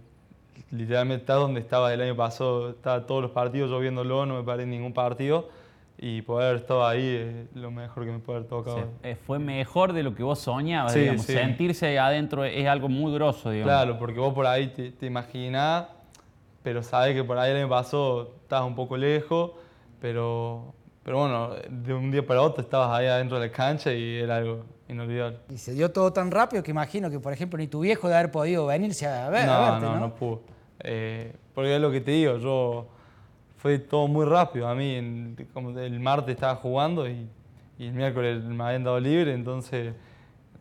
literalmente 0.70 1.22
está 1.22 1.34
donde 1.34 1.60
estaba 1.60 1.92
el 1.92 2.00
año 2.00 2.16
pasado, 2.16 2.70
estaba 2.70 3.06
todos 3.06 3.22
los 3.22 3.30
partidos, 3.30 3.70
yo 3.70 3.78
viéndolo, 3.78 4.26
no 4.26 4.34
me 4.36 4.42
paré 4.42 4.64
en 4.64 4.70
ningún 4.70 4.92
partido 4.92 5.48
y 5.98 6.20
poder 6.22 6.56
estado 6.56 6.86
ahí 6.86 7.06
es 7.06 7.56
lo 7.56 7.70
mejor 7.70 8.04
que 8.04 8.10
me 8.12 8.18
puede 8.18 8.38
haber 8.38 8.48
tocado. 8.50 8.76
sea, 8.76 8.86
eh, 9.02 9.16
fue 9.16 9.38
mejor 9.38 9.92
de 9.94 10.02
lo 10.02 10.14
que 10.14 10.22
vos 10.22 10.38
soñabas, 10.40 10.92
Sí, 10.92 11.00
digamos. 11.00 11.22
sí. 11.22 11.32
Sentirse 11.32 11.86
ahí 11.86 11.96
adentro 11.96 12.44
es 12.44 12.66
algo 12.68 12.88
muy 12.88 13.14
grosso, 13.14 13.50
digamos. 13.50 13.72
Claro, 13.72 13.98
porque 13.98 14.18
vos 14.20 14.34
por 14.34 14.46
ahí 14.46 14.66
te, 14.68 14.90
te 14.90 15.06
imaginás, 15.06 15.86
pero 16.62 16.82
sabés 16.82 17.14
que 17.14 17.24
por 17.24 17.38
ahí 17.38 17.52
el 17.52 17.58
año 17.58 17.68
pasado 17.68 18.34
estabas 18.42 18.66
un 18.66 18.74
poco 18.74 18.96
lejos, 18.96 19.52
pero, 20.00 20.74
pero 21.06 21.18
bueno, 21.18 21.50
de 21.70 21.94
un 21.94 22.10
día 22.10 22.26
para 22.26 22.42
otro 22.42 22.64
estabas 22.64 22.90
ahí 22.98 23.06
adentro 23.06 23.38
de 23.38 23.46
la 23.46 23.52
cancha 23.52 23.92
y 23.92 24.16
era 24.16 24.38
algo 24.38 24.64
inolvidable. 24.88 25.38
Y 25.50 25.56
se 25.56 25.72
dio 25.72 25.92
todo 25.92 26.12
tan 26.12 26.32
rápido 26.32 26.64
que 26.64 26.72
imagino 26.72 27.08
que, 27.08 27.20
por 27.20 27.32
ejemplo, 27.32 27.56
ni 27.58 27.68
tu 27.68 27.78
viejo 27.78 28.08
de 28.08 28.16
haber 28.16 28.32
podido 28.32 28.66
venirse 28.66 29.06
a, 29.06 29.28
ver, 29.28 29.46
no, 29.46 29.52
a 29.52 29.70
verte, 29.70 29.86
no, 29.86 29.94
¿no? 29.94 30.00
no, 30.00 30.14
pude. 30.16 30.40
Eh, 30.80 31.32
porque 31.54 31.76
es 31.76 31.80
lo 31.80 31.92
que 31.92 32.00
te 32.00 32.10
digo, 32.10 32.38
yo 32.38 32.88
fue 33.56 33.78
todo 33.78 34.08
muy 34.08 34.26
rápido. 34.26 34.66
A 34.66 34.74
mí, 34.74 34.96
en- 34.96 35.48
como 35.54 35.70
el 35.78 36.00
martes 36.00 36.34
estaba 36.34 36.56
jugando 36.56 37.08
y, 37.08 37.28
y 37.78 37.86
el 37.86 37.92
miércoles 37.92 38.42
me 38.42 38.64
habían 38.64 38.82
dado 38.82 38.98
libre, 38.98 39.32
entonces 39.32 39.94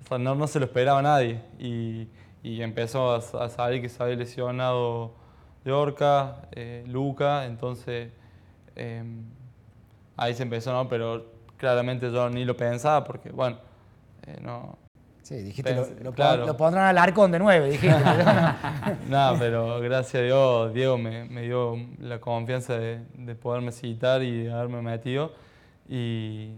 o 0.04 0.08
sea, 0.08 0.20
no, 0.20 0.36
no 0.36 0.46
se 0.46 0.60
lo 0.60 0.66
esperaba 0.66 1.02
nadie. 1.02 1.42
Y, 1.58 2.08
y 2.44 2.62
empezó 2.62 3.16
a, 3.16 3.18
a 3.18 3.50
saber 3.50 3.82
que 3.82 3.90
se 3.90 4.04
había 4.04 4.16
lesionado 4.18 5.16
Yorca, 5.66 6.44
eh, 6.52 6.84
Luca, 6.88 7.46
entonces 7.48 8.12
em, 8.76 9.24
ahí 10.18 10.34
se 10.34 10.44
empezó, 10.44 10.72
¿no? 10.74 10.88
Pero 10.88 11.26
claramente 11.58 12.12
yo 12.12 12.30
ni 12.30 12.46
lo 12.46 12.56
pensaba 12.56 13.04
porque, 13.04 13.30
bueno, 13.32 13.58
eh, 14.28 14.38
no, 14.42 14.78
Sí, 15.24 15.38
dijiste, 15.38 15.74
lo, 15.74 15.88
lo 16.04 16.14
claro. 16.14 16.46
lo 16.46 16.56
pondrán 16.56 16.86
al 16.86 16.98
arcón 17.00 17.32
de 17.32 17.40
nueve, 17.40 17.72
dijiste. 17.72 17.90
Nada, 19.10 19.36
pero 19.40 19.80
gracias 19.80 20.22
a 20.22 20.26
Dios, 20.26 20.74
Diego 20.74 20.98
me, 21.00 21.26
me 21.26 21.42
dio 21.42 21.76
la 22.00 22.20
confianza 22.20 22.78
de, 22.78 23.00
de 23.18 23.34
poderme 23.34 23.72
citar 23.72 24.22
y 24.22 24.44
de 24.44 24.52
haberme 24.54 24.82
metido. 24.84 25.34
Y, 25.90 26.52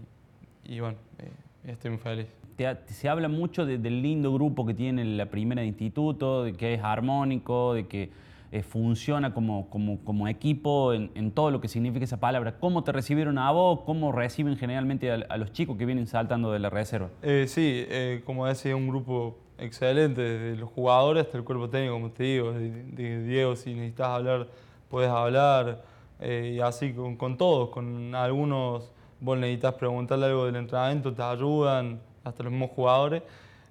y 0.64 0.80
bueno, 0.80 0.98
eh, 1.18 1.30
estoy 1.70 1.92
muy 1.92 1.98
feliz. 2.00 2.26
Te- 2.56 2.76
se 2.88 3.08
habla 3.08 3.28
mucho 3.28 3.64
de- 3.64 3.78
del 3.78 4.02
lindo 4.02 4.32
grupo 4.34 4.66
que 4.66 4.74
tiene 4.74 5.02
la 5.04 5.26
primera 5.26 5.62
de 5.62 5.68
instituto, 5.68 6.44
de 6.44 6.52
que 6.52 6.74
es 6.74 6.82
armónico, 6.82 7.72
de 7.72 7.86
que 7.86 8.10
eh, 8.50 8.62
funciona 8.62 9.34
como, 9.34 9.68
como, 9.68 10.28
equipo 10.28 10.92
en, 10.94 11.32
todo 11.32 11.50
lo 11.50 11.60
que 11.60 11.68
significa 11.68 12.04
esa 12.04 12.18
palabra. 12.18 12.58
¿Cómo 12.58 12.82
te 12.82 12.92
recibieron 12.92 13.38
a 13.38 13.50
vos? 13.50 13.80
¿Cómo 13.84 14.12
reciben 14.12 14.56
generalmente 14.56 15.10
a, 15.10 15.36
los 15.36 15.52
chicos 15.52 15.76
que 15.76 15.84
vienen 15.84 16.06
saltando 16.06 16.50
de 16.52 16.58
la 16.58 16.70
reserva? 16.70 17.10
Eh, 17.22 17.46
sí, 17.46 17.84
eh, 17.88 18.22
como 18.24 18.46
decía, 18.46 18.74
un 18.74 18.88
grupo 18.88 19.38
excelente, 19.58 20.22
desde 20.22 20.60
los 20.60 20.70
jugadores 20.70 21.26
hasta 21.26 21.36
el 21.36 21.44
cuerpo 21.44 21.68
técnico, 21.68 21.94
como 21.94 22.10
te 22.10 22.22
digo, 22.22 22.52
Diego, 22.52 23.56
si 23.56 23.74
necesitas 23.74 24.06
hablar, 24.06 24.48
puedes 24.88 25.10
hablar, 25.10 25.82
eh, 26.20 26.54
y 26.56 26.60
así 26.60 26.92
con, 26.92 27.16
con 27.16 27.36
todos, 27.36 27.70
con 27.70 28.14
algunos 28.14 28.92
vos 29.20 29.36
necesitas 29.36 29.74
preguntarle 29.74 30.26
algo 30.26 30.46
del 30.46 30.56
entrenamiento, 30.56 31.12
te 31.12 31.22
ayudan, 31.22 32.00
hasta 32.24 32.42
los 32.44 32.52
mismos 32.52 32.70
jugadores, 32.70 33.22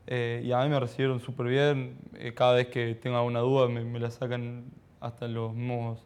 eh, 0.08 0.42
y 0.44 0.52
a 0.52 0.64
mí 0.64 0.70
me 0.70 0.80
recibieron 0.80 1.20
súper 1.20 1.48
bien, 1.48 1.98
eh, 2.16 2.34
cada 2.34 2.54
vez 2.54 2.68
que 2.68 2.96
tengo 2.96 3.18
alguna 3.18 3.40
duda 3.40 3.68
me, 3.68 3.84
me 3.84 4.00
la 4.00 4.10
sacan 4.10 4.66
hasta 5.00 5.28
los 5.28 5.54
mismos 5.54 6.00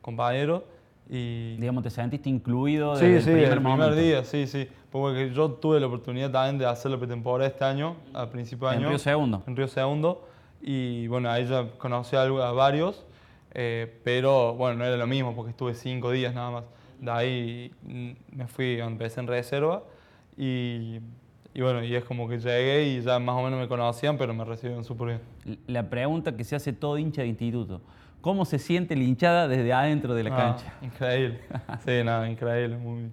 compañeros, 0.00 0.62
y, 1.10 1.56
Digamos, 1.56 1.82
¿te 1.82 1.90
sentiste 1.90 2.28
incluido 2.28 2.94
Sí, 2.96 3.06
desde 3.06 3.22
sí, 3.22 3.30
el 3.30 3.36
primer 3.36 3.52
el 3.52 3.62
primer 3.62 3.94
día, 3.94 4.24
sí, 4.24 4.46
sí. 4.46 4.68
Porque 4.90 5.30
yo 5.32 5.50
tuve 5.52 5.80
la 5.80 5.86
oportunidad 5.86 6.30
también 6.30 6.58
de 6.58 6.66
hacer 6.66 6.90
la 6.90 6.98
pretemporada 6.98 7.48
este 7.48 7.64
año, 7.64 7.96
a 8.12 8.28
principio 8.28 8.68
de 8.68 8.74
En 8.74 8.80
año. 8.80 8.88
Río 8.90 8.98
Segundo. 8.98 9.42
En 9.46 9.56
Río 9.56 9.68
Segundo. 9.68 10.28
Y 10.60 11.06
bueno, 11.08 11.30
ahí 11.30 11.46
ya 11.46 11.70
conocí 11.78 12.14
a, 12.16 12.22
a 12.22 12.52
varios, 12.52 13.06
eh, 13.54 14.00
pero 14.04 14.54
bueno, 14.54 14.78
no 14.78 14.84
era 14.84 14.96
lo 14.96 15.06
mismo 15.06 15.34
porque 15.34 15.50
estuve 15.50 15.74
cinco 15.74 16.10
días 16.10 16.34
nada 16.34 16.50
más. 16.50 16.64
De 17.00 17.10
ahí 17.10 17.72
mm, 17.82 18.36
me 18.36 18.46
fui, 18.46 18.78
empecé 18.80 19.20
en 19.20 19.28
reserva 19.28 19.84
y, 20.36 21.00
y 21.58 21.60
bueno, 21.60 21.82
y 21.82 21.92
es 21.92 22.04
como 22.04 22.28
que 22.28 22.38
llegué 22.38 22.84
y 22.84 23.00
ya 23.00 23.18
más 23.18 23.34
o 23.34 23.42
menos 23.42 23.58
me 23.58 23.66
conocían, 23.66 24.16
pero 24.16 24.32
me 24.32 24.44
recibieron 24.44 24.84
súper 24.84 25.08
bien. 25.44 25.58
La 25.66 25.90
pregunta 25.90 26.36
que 26.36 26.44
se 26.44 26.54
hace 26.54 26.72
todo 26.72 26.96
hincha 26.98 27.22
de 27.22 27.26
instituto. 27.28 27.80
¿Cómo 28.20 28.44
se 28.44 28.60
siente 28.60 28.94
la 28.94 29.02
hinchada 29.02 29.48
desde 29.48 29.72
adentro 29.72 30.14
de 30.14 30.22
la 30.22 30.30
Ah, 30.32 30.36
cancha? 30.36 30.72
Increíble. 30.82 31.40
Sí, 31.84 32.04
nada, 32.04 32.30
increíble. 32.30 32.76
Muy, 32.76 33.10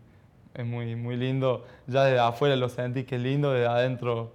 es 0.54 0.64
muy, 0.64 0.96
muy 0.96 1.16
lindo. 1.18 1.66
Ya 1.88 2.04
desde 2.04 2.20
afuera 2.20 2.56
lo 2.56 2.70
sentí 2.70 3.04
que 3.04 3.16
es 3.16 3.22
lindo, 3.24 3.52
desde 3.52 3.66
adentro 3.66 4.32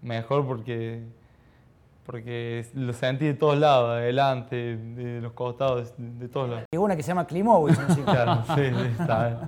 mejor 0.00 0.46
porque, 0.46 1.02
porque 2.06 2.64
lo 2.74 2.94
sentí 2.94 3.26
de 3.26 3.34
todos 3.34 3.58
lados, 3.58 3.90
de 3.96 4.02
adelante, 4.04 4.56
de 4.78 5.20
los 5.20 5.32
costados, 5.32 5.92
de, 5.98 6.10
de 6.12 6.28
todos 6.28 6.48
lados. 6.48 6.64
Y 6.72 6.78
una 6.78 6.96
que 6.96 7.02
se 7.02 7.08
llama 7.08 7.26
Klimovic 7.26 7.78
encima. 7.78 8.06
Claro, 8.10 8.42
sí, 8.54 8.62
sí, 8.64 9.02
está 9.02 9.26
bien. 9.28 9.38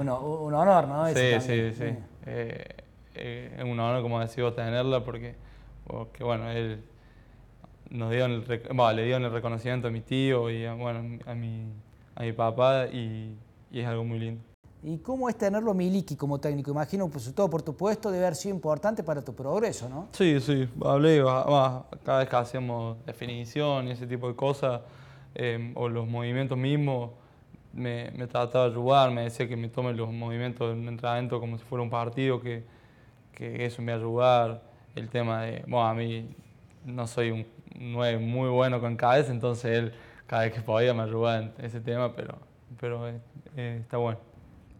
Uno- 0.00 0.20
un 0.20 0.52
honor, 0.54 0.88
¿no? 0.88 1.06
Ese 1.06 1.40
Sí, 1.40 1.46
también. 1.48 1.74
sí, 1.74 1.78
sí. 1.78 1.94
Eh, 2.26 2.64
eh, 3.14 3.54
es 3.58 3.64
un 3.64 3.78
honor, 3.78 4.02
como 4.02 4.20
decís 4.20 4.42
vos, 4.42 4.54
tenerla 4.54 5.04
porque, 5.04 5.34
porque 5.86 6.24
bueno, 6.24 6.50
él 6.50 6.82
nos 7.90 8.10
dio 8.10 8.26
el, 8.26 8.44
bueno, 8.74 8.92
le 8.92 9.04
dieron 9.04 9.24
el 9.24 9.32
reconocimiento 9.32 9.88
a 9.88 9.90
mi 9.90 10.00
tío 10.00 10.50
y 10.50 10.64
a, 10.64 10.74
bueno, 10.74 11.18
a, 11.26 11.34
mi, 11.34 11.66
a 12.14 12.22
mi 12.22 12.32
papá 12.32 12.86
y, 12.86 13.36
y 13.70 13.80
es 13.80 13.86
algo 13.86 14.04
muy 14.04 14.18
lindo. 14.18 14.42
¿Y 14.82 14.96
cómo 14.98 15.28
es 15.28 15.36
tenerlo 15.36 15.74
Miliki 15.74 16.16
como 16.16 16.38
técnico? 16.38 16.70
Imagino, 16.70 17.08
pues, 17.08 17.34
todo 17.34 17.50
por 17.50 17.60
tu 17.60 17.76
puesto, 17.76 18.10
debe 18.10 18.24
haber 18.24 18.36
sido 18.36 18.54
importante 18.54 19.02
para 19.02 19.22
tu 19.22 19.34
progreso, 19.34 19.90
¿no? 19.90 20.08
Sí, 20.12 20.40
sí, 20.40 20.66
hablé, 20.82 21.22
cada 22.02 22.20
vez 22.20 22.28
que 22.28 22.36
hacíamos 22.36 23.04
definición 23.04 23.88
y 23.88 23.90
ese 23.90 24.06
tipo 24.06 24.26
de 24.28 24.34
cosas, 24.34 24.80
eh, 25.34 25.72
o 25.74 25.88
los 25.88 26.08
movimientos 26.08 26.56
mismos, 26.56 27.10
me, 27.74 28.10
me 28.12 28.26
trataba 28.26 28.66
de 28.66 28.70
ayudar, 28.72 29.10
me 29.10 29.24
decía 29.24 29.46
que 29.46 29.56
me 29.56 29.68
tome 29.68 29.92
los 29.92 30.10
movimientos 30.10 30.74
del 30.74 30.88
entrenamiento 30.88 31.40
como 31.40 31.58
si 31.58 31.64
fuera 31.64 31.82
un 31.82 31.90
partido, 31.90 32.40
que, 32.40 32.64
que 33.34 33.64
eso 33.64 33.82
me 33.82 33.92
iba 33.92 33.94
a 33.94 33.98
ayudar. 33.98 34.62
El 34.94 35.08
tema 35.08 35.42
de, 35.42 35.62
bueno, 35.68 35.86
a 35.86 35.94
mí 35.94 36.28
no 36.84 37.06
soy 37.06 37.30
un 37.30 37.46
9 37.78 38.18
muy 38.18 38.48
bueno 38.48 38.80
con 38.80 38.96
cabeza, 38.96 39.30
entonces 39.32 39.78
él 39.78 39.92
cada 40.26 40.42
vez 40.42 40.52
que 40.52 40.60
podía 40.60 40.92
me 40.94 41.02
ayudaba 41.02 41.38
en 41.38 41.52
ese 41.58 41.80
tema, 41.80 42.14
pero, 42.14 42.38
pero 42.80 43.08
eh, 43.08 43.20
eh, 43.56 43.78
está 43.80 43.96
bueno. 43.96 44.18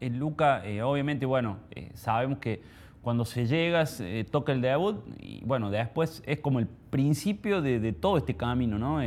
Eh, 0.01 0.11
Luca, 0.11 0.63
eh, 0.65 0.83
obviamente, 0.83 1.27
bueno, 1.27 1.59
eh, 1.71 1.91
sabemos 1.95 2.39
que 2.39 2.63
cuando 3.03 3.25
se 3.25 3.47
llega, 3.47 3.85
eh, 4.01 4.27
toca 4.31 4.53
el 4.53 4.61
debut 4.61 5.03
y 5.19 5.43
bueno, 5.45 5.71
después 5.71 6.23
es 6.27 6.41
como 6.41 6.59
el 6.59 6.67
principio 6.67 7.63
de, 7.63 7.81
de 7.81 7.93
todo 7.93 8.19
este 8.19 8.35
camino, 8.35 8.79
¿no? 8.79 9.01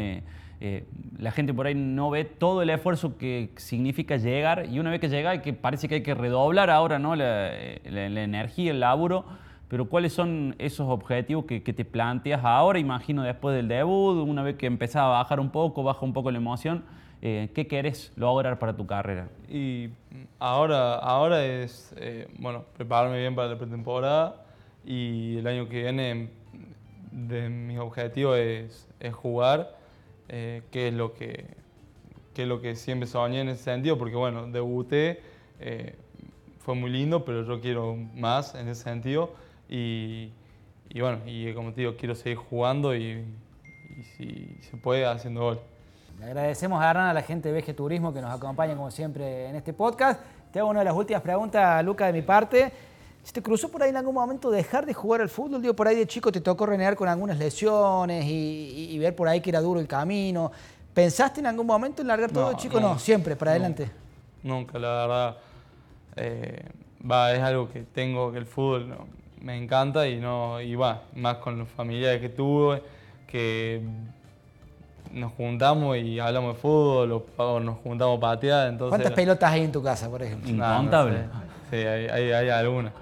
Eh, 0.65 0.85
la 1.19 1.31
gente 1.31 1.53
por 1.53 1.67
ahí 1.67 1.75
no 1.75 2.09
ve 2.09 2.23
todo 2.23 2.61
el 2.61 2.69
esfuerzo 2.69 3.17
que 3.17 3.49
significa 3.57 4.15
llegar 4.15 4.65
y 4.71 4.79
una 4.79 4.91
vez 4.91 5.01
que 5.01 5.09
llega 5.09 5.41
que, 5.41 5.51
parece 5.51 5.89
que 5.89 5.95
hay 5.95 6.03
que 6.03 6.13
redoblar 6.15 6.69
ahora, 6.69 6.99
¿no? 6.99 7.17
La, 7.17 7.49
eh, 7.53 7.81
la- 7.83 8.07
la 8.07 8.23
energía, 8.23 8.71
el 8.71 8.79
laburo, 8.79 9.25
pero 9.67 9.89
¿cuáles 9.89 10.13
son 10.13 10.55
esos 10.59 10.87
objetivos 10.87 11.43
que, 11.43 11.63
que 11.63 11.73
te 11.73 11.83
planteas 11.83 12.45
ahora? 12.45 12.79
Imagino 12.79 13.23
después 13.23 13.53
del 13.57 13.67
debut, 13.67 14.25
una 14.25 14.41
vez 14.41 14.55
que 14.55 14.65
empezás 14.65 15.01
a 15.01 15.07
bajar 15.07 15.41
un 15.41 15.49
poco, 15.49 15.83
baja 15.83 16.05
un 16.05 16.13
poco 16.13 16.31
la 16.31 16.37
emoción, 16.37 16.85
eh, 17.21 17.49
¿qué 17.53 17.67
querés 17.67 18.13
lograr 18.15 18.57
para 18.57 18.73
tu 18.73 18.87
carrera? 18.87 19.27
Y 19.49 19.89
ahora, 20.39 20.95
ahora 20.95 21.43
es, 21.43 21.93
eh, 21.97 22.29
bueno, 22.39 22.63
prepararme 22.77 23.17
bien 23.19 23.35
para 23.35 23.49
la 23.49 23.57
pretemporada 23.57 24.45
y 24.85 25.39
el 25.39 25.45
año 25.47 25.67
que 25.67 25.81
viene 25.81 26.29
de 27.11 27.49
mis 27.49 27.79
objetivos 27.79 28.37
es, 28.37 28.87
es 29.01 29.13
jugar, 29.13 29.82
eh, 30.29 30.61
es 30.71 30.93
lo 30.93 31.13
que, 31.13 31.45
que 32.33 32.43
es 32.43 32.47
lo 32.47 32.61
que 32.61 32.75
siempre 32.75 33.07
soñé 33.07 33.41
en 33.41 33.49
ese 33.49 33.63
sentido, 33.63 33.97
porque 33.97 34.15
bueno, 34.15 34.47
debuté, 34.47 35.21
eh, 35.59 35.95
fue 36.59 36.75
muy 36.75 36.89
lindo, 36.89 37.25
pero 37.25 37.45
yo 37.45 37.59
quiero 37.59 37.95
más 37.95 38.55
en 38.55 38.67
ese 38.67 38.83
sentido 38.83 39.33
y, 39.69 40.31
y 40.89 41.01
bueno, 41.01 41.19
y 41.25 41.53
como 41.53 41.73
te 41.73 41.81
digo, 41.81 41.95
quiero 41.97 42.15
seguir 42.15 42.37
jugando 42.37 42.95
y, 42.95 43.25
y 43.97 44.03
si 44.17 44.57
se 44.61 44.77
puede 44.77 45.05
haciendo 45.05 45.41
gol. 45.41 45.59
Le 46.19 46.25
agradecemos 46.25 46.81
a 46.81 46.89
Hernán, 46.89 47.07
a 47.09 47.13
la 47.13 47.21
gente 47.21 47.51
de 47.51 47.59
VG 47.59 47.75
Turismo 47.75 48.13
que 48.13 48.21
nos 48.21 48.31
acompaña 48.33 48.75
como 48.75 48.91
siempre 48.91 49.49
en 49.49 49.55
este 49.55 49.73
podcast. 49.73 50.21
Te 50.51 50.59
hago 50.59 50.69
una 50.69 50.79
de 50.79 50.85
las 50.85 50.95
últimas 50.95 51.21
preguntas, 51.21 51.83
Luca, 51.83 52.05
de 52.05 52.13
mi 52.13 52.21
parte. 52.21 52.71
¿Se 53.23 53.31
te 53.31 53.41
cruzó 53.41 53.69
por 53.69 53.81
ahí 53.81 53.89
en 53.89 53.97
algún 53.97 54.15
momento 54.15 54.51
dejar 54.51 54.85
de 54.85 54.93
jugar 54.93 55.21
al 55.21 55.29
fútbol? 55.29 55.61
Digo, 55.61 55.73
por 55.73 55.87
ahí 55.87 55.95
de 55.95 56.05
chico 56.05 56.31
te 56.31 56.41
tocó 56.41 56.65
renegar 56.65 56.95
con 56.95 57.07
algunas 57.07 57.37
lesiones 57.37 58.25
y, 58.25 58.29
y- 58.89 58.91
y 58.93 58.99
ver 58.99 59.15
por 59.15 59.27
ahí 59.29 59.39
que 59.39 59.49
era 59.49 59.61
duro 59.61 59.79
el 59.79 59.87
camino. 59.87 60.51
¿Pensaste 60.93 61.39
en 61.39 61.47
algún 61.47 61.65
momento 61.65 62.01
en 62.01 62.09
largar 62.09 62.31
todo 62.31 62.51
No, 62.51 62.57
chico? 62.57 62.79
No, 62.79 62.93
no. 62.93 62.99
siempre, 62.99 63.35
para 63.35 63.51
adelante. 63.51 63.89
Nunca, 64.43 64.77
la 64.77 64.89
verdad. 64.89 65.37
eh, 66.17 66.65
va, 67.09 67.33
es 67.33 67.41
algo 67.41 67.69
que 67.71 67.83
tengo, 67.83 68.31
que 68.31 68.39
el 68.39 68.45
fútbol 68.45 68.89
no, 68.89 69.07
me 69.41 69.57
encanta 69.57 70.05
y 70.07 70.17
no 70.19 70.59
y 70.61 70.75
va, 70.75 71.03
más 71.15 71.37
con 71.37 71.57
los 71.57 71.69
familiares 71.69 72.19
que 72.21 72.29
tuve, 72.29 72.83
que 73.25 73.81
nos 75.13 75.31
juntamos 75.33 75.95
y 75.97 76.19
hablamos 76.19 76.55
de 76.55 76.61
fútbol 76.61 77.11
o, 77.13 77.25
o 77.37 77.59
nos 77.59 77.77
juntamos 77.79 78.17
a 78.17 78.21
patear. 78.21 78.67
Entonces, 78.67 78.89
¿Cuántas 78.89 79.13
pelotas 79.13 79.51
hay 79.51 79.63
en 79.63 79.71
tu 79.71 79.81
casa, 79.81 80.09
por 80.09 80.21
ejemplo? 80.23 80.51
Nah, 80.51 80.73
no 80.75 80.79
Incontable. 80.81 81.17
sé. 81.19 81.27
Sí, 81.71 81.87
hay, 81.87 82.05
hay, 82.07 82.31
hay 82.31 82.49
algunas. 82.49 82.93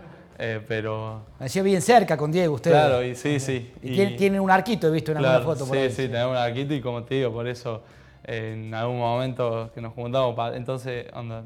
Eh, 0.44 0.60
pero. 0.68 1.22
Me 1.40 1.46
decía 1.46 1.62
bien 1.62 1.82
cerca 1.82 2.18
con 2.18 2.32
Diego, 2.32 2.56
ustedes. 2.56 2.76
Claro, 2.76 3.04
y 3.04 3.16
sí, 3.16 3.40
sí. 3.40 3.72
Y, 3.84 3.94
tiene- 3.94 4.18
tienen 4.18 4.42
un 4.42 4.50
arquito, 4.52 4.88
he 4.88 4.92
visto 4.92 5.12
en 5.12 5.18
alguna 5.18 5.38
Claro, 5.38 5.52
foto 5.54 5.66
por 5.68 5.78
sí, 5.78 5.84
ahí. 5.84 5.90
sí, 5.92 6.08
tenemos 6.08 6.32
un 6.32 6.38
arquito 6.38 6.74
y 6.74 6.82
como 6.82 7.04
te 7.04 7.16
digo, 7.16 7.32
por 7.32 7.48
eso 7.48 7.84
eh, 8.26 8.54
en 8.56 8.74
algún 8.74 8.98
momento 9.00 9.70
que 9.74 9.82
nos 9.82 9.94
juntamos, 9.94 10.36
pa- 10.36 10.56
entonces 10.56 11.06
onda, 11.14 11.44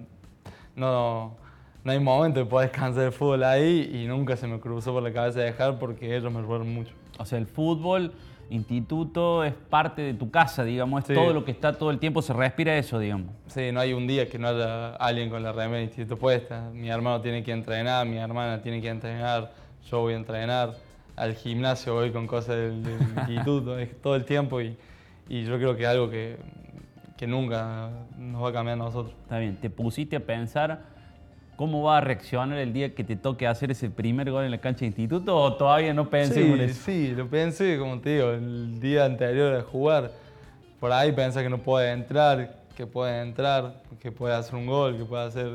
no, 0.75 1.35
no 1.83 1.91
hay 1.91 1.99
momento 1.99 2.39
de 2.39 2.45
poder 2.45 2.69
descansar 2.71 3.03
el 3.03 3.11
fútbol 3.11 3.43
ahí 3.43 3.91
y 3.93 4.07
nunca 4.07 4.35
se 4.37 4.47
me 4.47 4.59
cruzó 4.59 4.93
por 4.93 5.03
la 5.03 5.11
cabeza 5.13 5.39
dejar 5.41 5.77
porque 5.79 6.15
ellos 6.15 6.31
me 6.31 6.41
robaron 6.41 6.73
mucho. 6.73 6.93
O 7.17 7.25
sea, 7.25 7.37
el 7.37 7.47
fútbol, 7.47 8.13
instituto, 8.49 9.43
es 9.43 9.53
parte 9.53 10.01
de 10.01 10.13
tu 10.13 10.29
casa, 10.31 10.63
digamos, 10.63 11.01
es 11.01 11.07
Sí. 11.07 11.13
todo 11.13 11.33
lo 11.33 11.43
que 11.45 11.51
está 11.51 11.73
todo 11.73 11.91
el 11.91 11.99
tiempo, 11.99 12.21
se 12.21 12.33
respira 12.33 12.77
eso, 12.77 12.99
digamos. 12.99 13.27
Sí, 13.47 13.71
no 13.71 13.79
hay 13.79 13.93
un 13.93 14.07
día 14.07 14.27
que 14.29 14.37
no 14.39 14.47
haya 14.47 14.95
alguien 14.95 15.29
con 15.29 15.43
la 15.43 15.51
remera 15.51 15.77
del 15.77 15.85
instituto 15.85 16.17
puesta. 16.17 16.69
Mi 16.73 16.89
hermano 16.89 17.21
tiene 17.21 17.43
que 17.43 17.51
entrenar, 17.51 18.05
mi 18.07 18.17
hermana 18.17 18.61
tiene 18.61 18.81
que 18.81 18.89
entrenar, 18.89 19.51
yo 19.89 20.01
voy 20.01 20.13
a 20.13 20.17
entrenar, 20.17 20.73
al 21.15 21.33
gimnasio 21.35 21.93
voy 21.93 22.11
con 22.11 22.27
cosas 22.27 22.55
del, 22.57 22.83
del 22.83 22.99
instituto, 23.29 23.77
es 23.79 23.99
todo 24.01 24.15
el 24.15 24.25
tiempo 24.25 24.59
y, 24.61 24.75
y 25.29 25.43
yo 25.45 25.57
creo 25.57 25.75
que 25.75 25.83
es 25.83 25.89
algo 25.89 26.09
que, 26.09 26.37
que 27.17 27.27
nunca 27.27 27.89
nos 28.17 28.43
va 28.43 28.49
a 28.49 28.53
cambiar 28.53 28.73
a 28.73 28.83
nosotros. 28.83 29.15
Está 29.23 29.39
bien, 29.39 29.55
te 29.57 29.69
pusiste 29.69 30.15
a 30.17 30.19
pensar 30.19 30.94
¿Cómo 31.55 31.83
va 31.83 31.97
a 31.99 32.01
reaccionar 32.01 32.57
el 32.57 32.73
día 32.73 32.93
que 32.93 33.03
te 33.03 33.15
toque 33.15 33.47
hacer 33.47 33.71
ese 33.71 33.89
primer 33.89 34.29
gol 34.29 34.43
en 34.43 34.51
la 34.51 34.57
cancha 34.57 34.81
de 34.81 34.87
instituto 34.87 35.35
o 35.37 35.53
todavía 35.53 35.93
no 35.93 36.09
pensé 36.09 36.43
sí, 36.43 36.51
en 36.51 36.61
eso? 36.61 36.81
Sí, 36.85 37.13
lo 37.15 37.27
pensé, 37.27 37.77
como 37.77 37.99
te 38.01 38.15
digo, 38.15 38.31
el 38.31 38.79
día 38.79 39.05
anterior 39.05 39.55
a 39.55 39.61
jugar. 39.61 40.11
Por 40.81 40.91
ahí 40.91 41.13
pensé 41.13 41.41
que 41.43 41.49
no 41.49 41.59
puede 41.59 41.91
entrar, 41.93 42.57
que 42.75 42.85
puede 42.85 43.21
entrar, 43.21 43.81
que 44.01 44.11
puede 44.11 44.35
hacer 44.35 44.55
un 44.55 44.65
gol, 44.65 44.97
que 44.97 45.05
puede 45.05 45.23
hacer... 45.25 45.49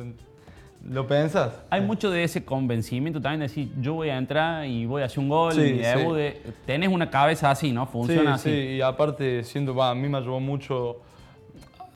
¿Lo 0.83 1.07
pensás? 1.07 1.53
Hay 1.69 1.83
mucho 1.83 2.11
de 2.11 2.25
ese 2.25 2.43
convencimiento 2.43 3.21
también 3.21 3.41
de 3.41 3.49
decir, 3.49 3.71
yo 3.83 3.93
voy 3.93 4.09
a 4.09 4.17
entrar 4.17 4.65
y 4.67 4.87
voy 4.87 5.03
a 5.03 5.05
hacer 5.05 5.19
un 5.19 5.29
gol, 5.29 5.53
Sí, 5.53 5.61
mi 5.61 5.73
debut 5.73 6.15
sí. 6.15 6.21
de- 6.23 6.43
tenés 6.65 6.89
una 6.89 7.11
cabeza 7.11 7.51
así, 7.51 7.71
¿no? 7.73 7.85
Funciona 7.87 8.39
sí, 8.39 8.51
así. 8.51 8.63
Sí, 8.63 8.69
y 8.77 8.81
aparte 8.81 9.45
siento, 9.45 9.83
a 9.83 9.95
mí 9.95 10.09
me 10.09 10.17
ayudó 10.17 10.41
mucho, 10.41 10.97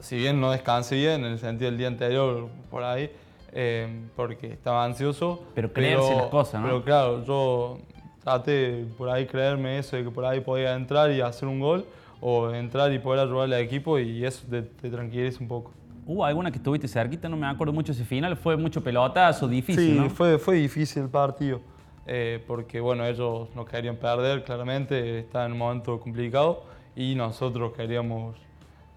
si 0.00 0.16
bien 0.16 0.38
no 0.38 0.50
descansé 0.50 0.96
bien, 0.96 1.24
en 1.24 1.32
el 1.32 1.38
sentido 1.38 1.70
del 1.70 1.78
día 1.78 1.86
anterior, 1.88 2.48
por 2.70 2.82
ahí, 2.84 3.10
eh, 3.54 4.08
porque 4.16 4.48
estaba 4.52 4.84
ansioso. 4.84 5.44
Pero 5.54 5.72
creerse 5.72 6.14
las 6.14 6.26
cosas, 6.26 6.60
¿no? 6.60 6.66
Pero 6.66 6.84
claro, 6.84 7.24
yo 7.24 7.78
traté 8.22 8.84
por 8.98 9.08
ahí 9.08 9.26
creerme 9.26 9.78
eso, 9.78 9.96
de 9.96 10.04
que 10.04 10.10
por 10.10 10.24
ahí 10.24 10.40
podía 10.40 10.74
entrar 10.74 11.10
y 11.12 11.20
hacer 11.20 11.48
un 11.48 11.60
gol, 11.60 11.86
o 12.20 12.50
entrar 12.50 12.92
y 12.92 12.98
poder 12.98 13.20
ayudarle 13.20 13.56
al 13.56 13.62
equipo, 13.62 13.98
y 13.98 14.24
eso 14.24 14.44
te, 14.50 14.62
te 14.62 14.90
tranquiliza 14.90 15.38
un 15.40 15.48
poco. 15.48 15.72
¿Hubo 16.06 16.24
alguna 16.24 16.50
que 16.50 16.58
estuviste 16.58 16.88
cerquita? 16.88 17.28
No 17.28 17.36
me 17.36 17.46
acuerdo 17.46 17.72
mucho 17.72 17.92
ese 17.92 18.04
final. 18.04 18.36
Fue 18.36 18.56
mucho 18.56 18.82
pelotazo, 18.82 19.48
difícil, 19.48 19.94
Sí, 19.94 19.98
¿no? 19.98 20.10
fue, 20.10 20.38
fue 20.38 20.56
difícil 20.56 21.04
el 21.04 21.08
partido, 21.08 21.60
eh, 22.06 22.42
porque 22.46 22.80
bueno, 22.80 23.06
ellos 23.06 23.48
no 23.54 23.64
querían 23.64 23.96
perder, 23.96 24.44
claramente, 24.44 25.20
estaban 25.20 25.46
en 25.46 25.52
un 25.52 25.58
momento 25.58 25.98
complicado 26.00 26.64
y 26.94 27.14
nosotros 27.14 27.72
queríamos 27.72 28.36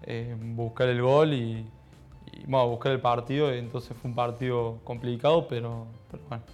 eh, 0.02 0.36
buscar 0.38 0.88
el 0.88 1.00
gol 1.00 1.32
y, 1.32 1.64
y, 2.38 2.44
bueno, 2.46 2.68
buscar 2.68 2.92
el 2.92 3.00
partido, 3.00 3.54
y 3.54 3.58
entonces 3.58 3.96
fue 4.00 4.08
un 4.10 4.14
partido 4.14 4.78
complicado, 4.84 5.46
pero, 5.48 5.86
pero 6.10 6.22
bueno, 6.28 6.44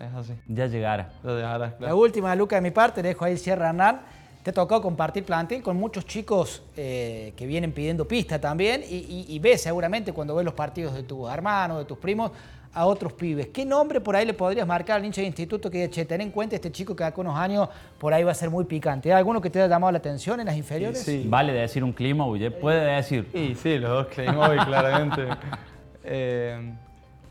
es 0.00 0.14
así. 0.14 0.34
Ya 0.46 0.66
llegará. 0.66 1.10
Ya 1.24 1.30
llegará, 1.30 1.76
La 1.80 1.94
última, 1.94 2.34
Luca, 2.36 2.56
de 2.56 2.62
mi 2.62 2.70
parte, 2.70 3.02
dejo 3.02 3.24
ahí 3.24 3.32
el 3.32 3.38
cierre 3.38 3.64
a 3.64 3.70
Hernán. 3.70 4.00
Te 4.42 4.50
ha 4.50 4.54
tocado 4.54 4.80
compartir 4.80 5.24
plantel 5.24 5.62
con 5.62 5.76
muchos 5.76 6.06
chicos 6.06 6.62
eh, 6.76 7.32
que 7.36 7.44
vienen 7.46 7.72
pidiendo 7.72 8.06
pista 8.06 8.40
también 8.40 8.82
y, 8.88 8.94
y- 8.96 9.26
y 9.28 9.38
ves 9.40 9.62
seguramente 9.62 10.12
cuando 10.12 10.34
ves 10.36 10.44
los 10.44 10.54
partidos 10.54 10.94
de 10.94 11.02
tus 11.02 11.28
hermanos, 11.30 11.78
de 11.78 11.84
tus 11.84 11.98
primos, 11.98 12.30
a 12.78 12.86
otros 12.86 13.12
pibes. 13.12 13.48
¿Qué 13.48 13.64
nombre 13.64 14.00
por 14.00 14.14
ahí 14.14 14.24
le 14.24 14.34
podrías 14.34 14.66
marcar 14.66 14.96
al 14.96 15.04
hincha 15.04 15.20
de 15.20 15.26
instituto 15.26 15.68
que, 15.70 15.90
che, 15.90 16.04
ten 16.04 16.20
en 16.20 16.30
cuenta 16.30 16.54
este 16.54 16.70
chico 16.70 16.94
que 16.94 17.02
acá 17.02 17.20
unos 17.20 17.36
años 17.36 17.68
por 17.98 18.14
ahí 18.14 18.22
va 18.22 18.30
a 18.30 18.34
ser 18.34 18.50
muy 18.50 18.64
picante? 18.64 19.12
¿Hay 19.12 19.18
alguno 19.18 19.40
que 19.40 19.50
te 19.50 19.58
haya 19.60 19.68
llamado 19.68 19.90
la 19.90 19.98
atención 19.98 20.38
en 20.38 20.46
las 20.46 20.56
inferiores? 20.56 21.02
Sí. 21.02 21.24
Vale 21.28 21.52
decir 21.52 21.82
un 21.82 21.92
clima, 21.92 22.24
oye, 22.24 22.50
puede 22.52 22.84
decir. 22.94 23.28
Y 23.34 23.54
sí, 23.56 23.78
los 23.78 23.90
dos 23.90 24.06
Playmobil, 24.06 24.64
claramente. 24.64 25.26
Eh, 26.10 26.72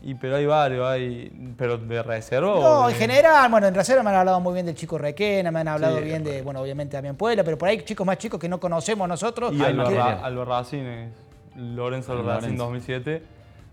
y, 0.02 0.14
pero 0.14 0.36
hay 0.36 0.46
varios, 0.46 0.86
hay, 0.86 1.52
pero 1.56 1.76
de 1.78 2.00
reserva. 2.02 2.54
o 2.54 2.62
No, 2.62 2.86
de- 2.86 2.92
en 2.92 2.98
general, 3.00 3.50
bueno, 3.50 3.66
en 3.66 3.74
reserva 3.74 4.04
me 4.04 4.10
han 4.10 4.16
hablado 4.16 4.38
muy 4.40 4.54
bien 4.54 4.66
del 4.66 4.76
chico 4.76 4.96
Requena, 4.98 5.50
me 5.50 5.58
han 5.60 5.66
hablado 5.68 5.98
Sí, 5.98 6.04
bien 6.04 6.22
de, 6.22 6.42
bueno, 6.42 6.60
obviamente 6.60 6.92
también 6.96 7.16
Puebla, 7.16 7.42
pero 7.42 7.58
por 7.58 7.68
ahí 7.68 7.82
chicos 7.82 8.06
más 8.06 8.18
chicos 8.18 8.38
que 8.38 8.48
no 8.48 8.60
conocemos 8.60 9.08
nosotros. 9.08 9.52
Y 9.52 9.56
Hay 9.62 9.72
Alba, 9.72 9.82
material. 9.84 10.08
Ra- 10.20 10.24
Alba 10.26 10.44
Racing 10.44 10.82
es 10.84 11.12
Lorenzo 11.56 12.12
Alba 12.12 12.34
Racing 12.36 12.46
Lorenzo. 12.50 12.64
2007, 12.66 13.22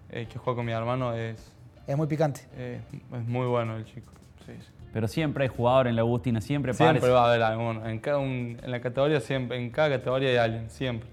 eh, 0.09 0.27
que 0.31 0.39
juega 0.39 0.55
con 0.57 0.65
mi 0.65 0.71
hermano, 0.71 1.13
es, 1.13 1.37
Es 1.87 1.97
muy 1.97 2.07
picante. 2.07 2.41
eh, 2.55 2.81
es 3.13 3.25
muy 3.27 3.45
bueno 3.47 3.75
el 3.77 3.85
chico. 3.85 4.11
Sí, 4.45 4.53
sí. 4.59 4.67
Pero 4.93 5.07
siempre 5.07 5.43
hay 5.43 5.49
jugador 5.49 5.87
en 5.87 5.95
la 5.95 6.01
Agustina, 6.01 6.39
siempre, 6.41 6.73
Siempre 6.73 6.99
aparece. 6.99 7.13
va 7.13 7.25
a 7.25 7.29
haber 7.29 7.41
alguno. 7.43 7.85
En, 7.87 7.99
cada 7.99 8.17
un- 8.19 8.57
en 8.63 8.71
la 8.71 8.79
categoría 8.79 9.19
siempre, 9.19 9.57
en 9.57 9.69
cada 9.69 9.89
categoría 9.89 10.29
hay 10.29 10.37
alguien, 10.37 10.69
siempre. 10.69 11.09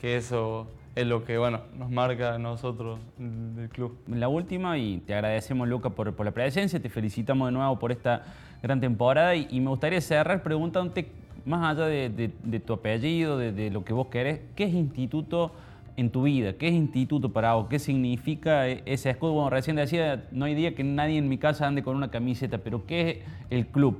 Que 0.00 0.16
eso 0.16 0.68
es 0.94 1.06
lo 1.06 1.24
que 1.24 1.36
bueno, 1.36 1.60
nos 1.76 1.90
marca 1.90 2.34
a 2.34 2.38
nosotros 2.38 2.98
del 3.18 3.68
club. 3.68 3.98
La 4.06 4.28
última, 4.28 4.78
y 4.78 4.98
te 4.98 5.14
agradecemos, 5.14 5.66
Luca, 5.68 5.90
por, 5.90 6.14
por 6.14 6.24
la 6.24 6.32
presencia, 6.32 6.80
te 6.80 6.88
felicitamos 6.88 7.48
de 7.48 7.52
nuevo 7.52 7.78
por 7.78 7.90
esta 7.92 8.22
gran 8.62 8.80
temporada 8.80 9.34
y, 9.34 9.48
y 9.50 9.60
me 9.60 9.68
gustaría 9.70 10.00
cerrar 10.00 10.42
preguntándote, 10.42 11.08
más 11.44 11.76
allá 11.76 11.86
de, 11.86 12.08
de- 12.10 12.32
de 12.44 12.60
tu 12.60 12.72
apellido, 12.74 13.36
de, 13.38 13.52
de 13.52 13.70
lo 13.70 13.84
que 13.84 13.92
vos 13.92 14.06
querés, 14.06 14.40
¿qué 14.54 14.64
es 14.64 14.72
instituto 14.74 15.52
en 15.96 16.10
tu 16.10 16.22
vida? 16.24 16.52
¿Qué 16.54 16.68
es 16.68 16.74
instituto 16.74 17.32
para 17.32 17.54
vos? 17.54 17.68
¿Qué 17.68 17.78
significa 17.78 18.68
e- 18.68 18.82
ese 18.86 19.10
escudo? 19.10 19.32
Bueno, 19.32 19.50
recién 19.50 19.76
decía, 19.76 20.28
no 20.30 20.44
hay 20.44 20.54
día 20.54 20.74
que 20.74 20.84
nadie 20.84 21.18
en 21.18 21.28
mi 21.28 21.38
casa 21.38 21.66
ande 21.66 21.82
con 21.82 21.96
una 21.96 22.10
camiseta, 22.10 22.58
pero 22.58 22.84
¿qué 22.86 23.10
es 23.10 23.18
el 23.50 23.66
club? 23.66 23.98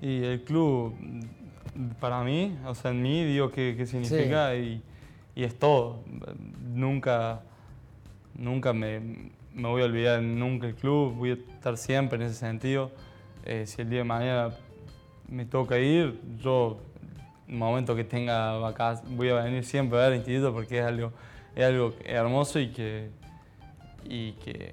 Y 0.00 0.22
el 0.22 0.42
club, 0.44 0.94
para 1.98 2.22
mí, 2.22 2.56
o 2.64 2.74
sea, 2.74 2.90
en 2.92 3.02
mí, 3.02 3.24
digo 3.24 3.50
qué, 3.50 3.74
qué 3.76 3.86
significa 3.86 4.54
y, 4.56 4.82
y 5.34 5.42
es 5.44 5.58
todo. 5.58 6.04
Nunca, 6.74 7.42
nunca 8.34 8.72
me, 8.72 9.00
me 9.54 9.68
voy 9.68 9.82
a 9.82 9.86
olvidar 9.86 10.22
nunca 10.22 10.68
el 10.68 10.74
club, 10.74 11.14
voy 11.16 11.30
a 11.30 11.34
estar 11.34 11.76
siempre 11.76 12.16
en 12.16 12.22
ese 12.22 12.36
sentido. 12.36 12.90
Eh, 13.44 13.66
si 13.66 13.82
el 13.82 13.90
día 13.90 13.98
de 13.98 14.04
mañana 14.04 14.50
me 15.28 15.44
toca 15.44 15.78
ir, 15.78 16.20
yo, 16.42 16.78
momento 17.58 17.94
que 17.96 18.04
tenga 18.04 18.52
vacaciones, 18.58 19.16
voy 19.16 19.28
a 19.30 19.34
venir 19.42 19.64
siempre 19.64 19.98
a 19.98 20.02
ver 20.02 20.12
el 20.12 20.18
instituto 20.18 20.52
porque 20.52 20.78
es 20.78 20.84
algo, 20.84 21.12
es 21.54 21.64
algo 21.64 21.94
hermoso 22.04 22.58
y 22.60 22.68
que, 22.68 23.10
y 24.04 24.32
que 24.32 24.72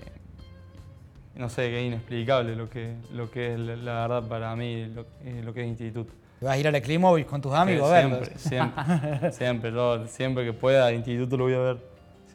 no 1.36 1.50
sé, 1.50 1.70
que 1.70 1.80
es 1.82 1.86
inexplicable 1.88 2.56
lo 2.56 2.70
que, 2.70 2.96
lo 3.14 3.30
que 3.30 3.54
es 3.54 3.60
la, 3.60 3.76
la 3.76 3.94
verdad 4.08 4.28
para 4.28 4.56
mí, 4.56 4.86
lo, 4.88 5.02
eh, 5.24 5.42
lo 5.44 5.54
que 5.54 5.62
es 5.62 5.68
instituto. 5.68 6.14
Vas 6.42 6.52
a 6.54 6.58
ir 6.58 6.68
al 6.68 6.76
Eclimóvil 6.76 7.26
con 7.26 7.42
tus 7.42 7.54
amigos, 7.54 7.88
Sí, 7.90 7.96
a 7.96 8.08
verlos. 8.08 8.28
siempre, 8.36 9.32
siempre, 9.32 9.72
siempre, 9.72 10.08
siempre 10.08 10.46
que 10.46 10.54
pueda, 10.54 10.92
instituto 10.94 11.38
lo 11.38 11.46
voy 11.46 11.54
a 11.54 11.60
ver, 11.60 11.78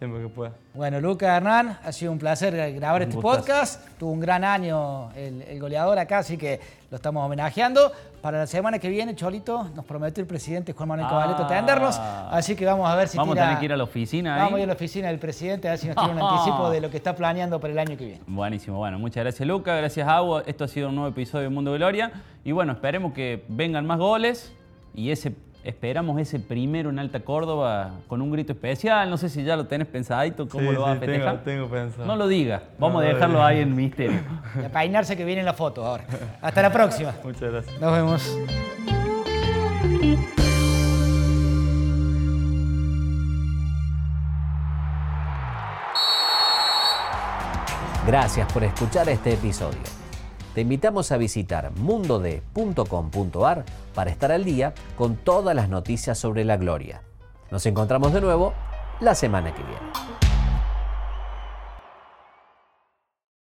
siempre 0.02 0.20
que 0.20 0.28
pueda. 0.28 0.52
Bueno, 0.74 1.00
Luca 1.00 1.36
Hernán, 1.36 1.78
ha 1.84 1.92
sido 1.92 2.10
un 2.10 2.18
placer 2.18 2.56
grabar 2.74 3.02
Un 3.02 3.08
este 3.08 3.14
gustazo. 3.22 3.36
podcast. 3.38 3.98
Tuvo 3.98 4.10
un 4.10 4.18
gran 4.18 4.42
año 4.42 5.12
el, 5.12 5.42
el 5.42 5.60
goleador 5.60 5.96
acá, 6.00 6.18
así 6.18 6.36
que 6.36 6.58
lo 6.90 6.96
estamos 6.96 7.24
homenajeando. 7.24 7.92
Para 8.20 8.38
la 8.38 8.46
semana 8.48 8.80
que 8.80 8.88
viene, 8.88 9.14
Cholito, 9.14 9.68
nos 9.76 9.84
prometió 9.84 10.20
el 10.20 10.26
presidente 10.26 10.72
Juan 10.72 10.88
Manuel 10.88 11.08
Cabaleto 11.08 11.42
Ah. 11.42 11.46
atendernos, 11.46 11.98
así 12.32 12.56
que 12.56 12.64
vamos 12.66 12.90
a 12.90 12.96
ver 12.96 13.06
si 13.06 13.16
Vamos 13.16 13.36
a 13.38 13.42
tener 13.42 13.58
que 13.58 13.64
ir 13.66 13.72
a 13.72 13.76
la 13.76 13.84
oficina 13.84 14.34
ahí. 14.34 14.40
Vamos 14.42 14.54
a 14.54 14.58
ir 14.58 14.64
a 14.64 14.66
la 14.66 14.72
oficina 14.72 15.06
del 15.08 15.18
presidente 15.20 15.68
a 15.68 15.72
ver 15.72 15.78
si 15.78 15.86
nos 15.86 15.96
tiene 15.96 16.12
un 16.12 16.20
anticipo 16.28 16.68
de 16.70 16.80
lo 16.80 16.90
que 16.90 16.96
está 16.96 17.14
planeando 17.14 17.60
para 17.60 17.72
el 17.72 17.78
año 17.78 17.96
que 17.96 18.04
viene. 18.04 18.20
Buenísimo, 18.26 18.78
bueno, 18.78 18.98
muchas 18.98 19.22
gracias 19.22 19.46
Luca, 19.48 19.76
gracias 19.76 20.08
Agua. 20.08 20.42
Esto 20.46 20.64
ha 20.64 20.68
sido 20.68 20.88
un 20.88 20.96
nuevo 20.96 21.10
episodio 21.10 21.44
de 21.44 21.50
Mundo 21.54 21.72
Gloria. 21.74 22.10
Y 22.42 22.50
bueno, 22.50 22.72
esperemos 22.72 23.12
que 23.12 23.44
vengan 23.48 23.86
más 23.86 23.98
goles 24.00 24.52
y 24.94 25.10
ese 25.12 25.32
esperamos 25.64 26.20
ese 26.20 26.38
primero 26.40 26.90
en 26.90 26.98
Alta 26.98 27.20
Córdoba 27.20 27.92
con 28.08 28.20
un 28.22 28.30
grito 28.30 28.52
especial. 28.52 29.08
No 29.10 29.16
sé 29.16 29.28
si 29.28 29.44
ya 29.44 29.56
lo 29.56 29.66
tenés 29.66 29.86
pensadito, 29.88 30.48
cómo 30.48 30.70
Sí, 30.70 30.74
lo 30.74 30.82
vas 30.82 30.92
sí, 30.92 30.96
a 30.96 31.06
festejar. 31.06 31.44
Tengo, 31.44 31.66
tengo 31.68 31.68
pensado. 31.68 32.06
No 32.06 32.16
lo 32.16 32.26
digas, 32.28 32.62
vamos 32.78 33.02
No, 33.02 33.08
a 33.08 33.12
dejarlo 33.12 33.42
ahí 33.42 33.60
en 33.60 33.74
misterio. 33.74 34.20
Y 34.60 34.64
a 34.64 34.68
peinarse 34.70 35.16
que 35.16 35.24
viene 35.24 35.40
en 35.40 35.46
la 35.46 35.54
foto 35.54 35.84
ahora. 35.84 36.04
Hasta 36.40 36.62
la 36.62 36.72
próxima. 36.72 37.14
Muchas 37.24 37.52
gracias. 37.52 37.80
Nos 37.80 37.92
vemos. 37.92 38.38
Gracias 48.06 48.52
por 48.52 48.64
escuchar 48.64 49.08
este 49.08 49.34
episodio. 49.34 49.78
Te 50.54 50.60
invitamos 50.60 51.12
a 51.12 51.16
visitar 51.16 51.70
mundode.com.ar 51.76 53.64
para 53.92 54.10
estar 54.10 54.32
al 54.32 54.44
día 54.44 54.74
con 54.96 55.16
todas 55.16 55.54
las 55.54 55.68
noticias 55.68 56.18
sobre 56.18 56.44
la 56.44 56.56
gloria. 56.56 57.02
Nos 57.50 57.66
encontramos 57.66 58.12
de 58.12 58.20
nuevo 58.20 58.54
la 59.00 59.14
semana 59.14 59.54
que 59.54 59.62
viene. 59.62 60.11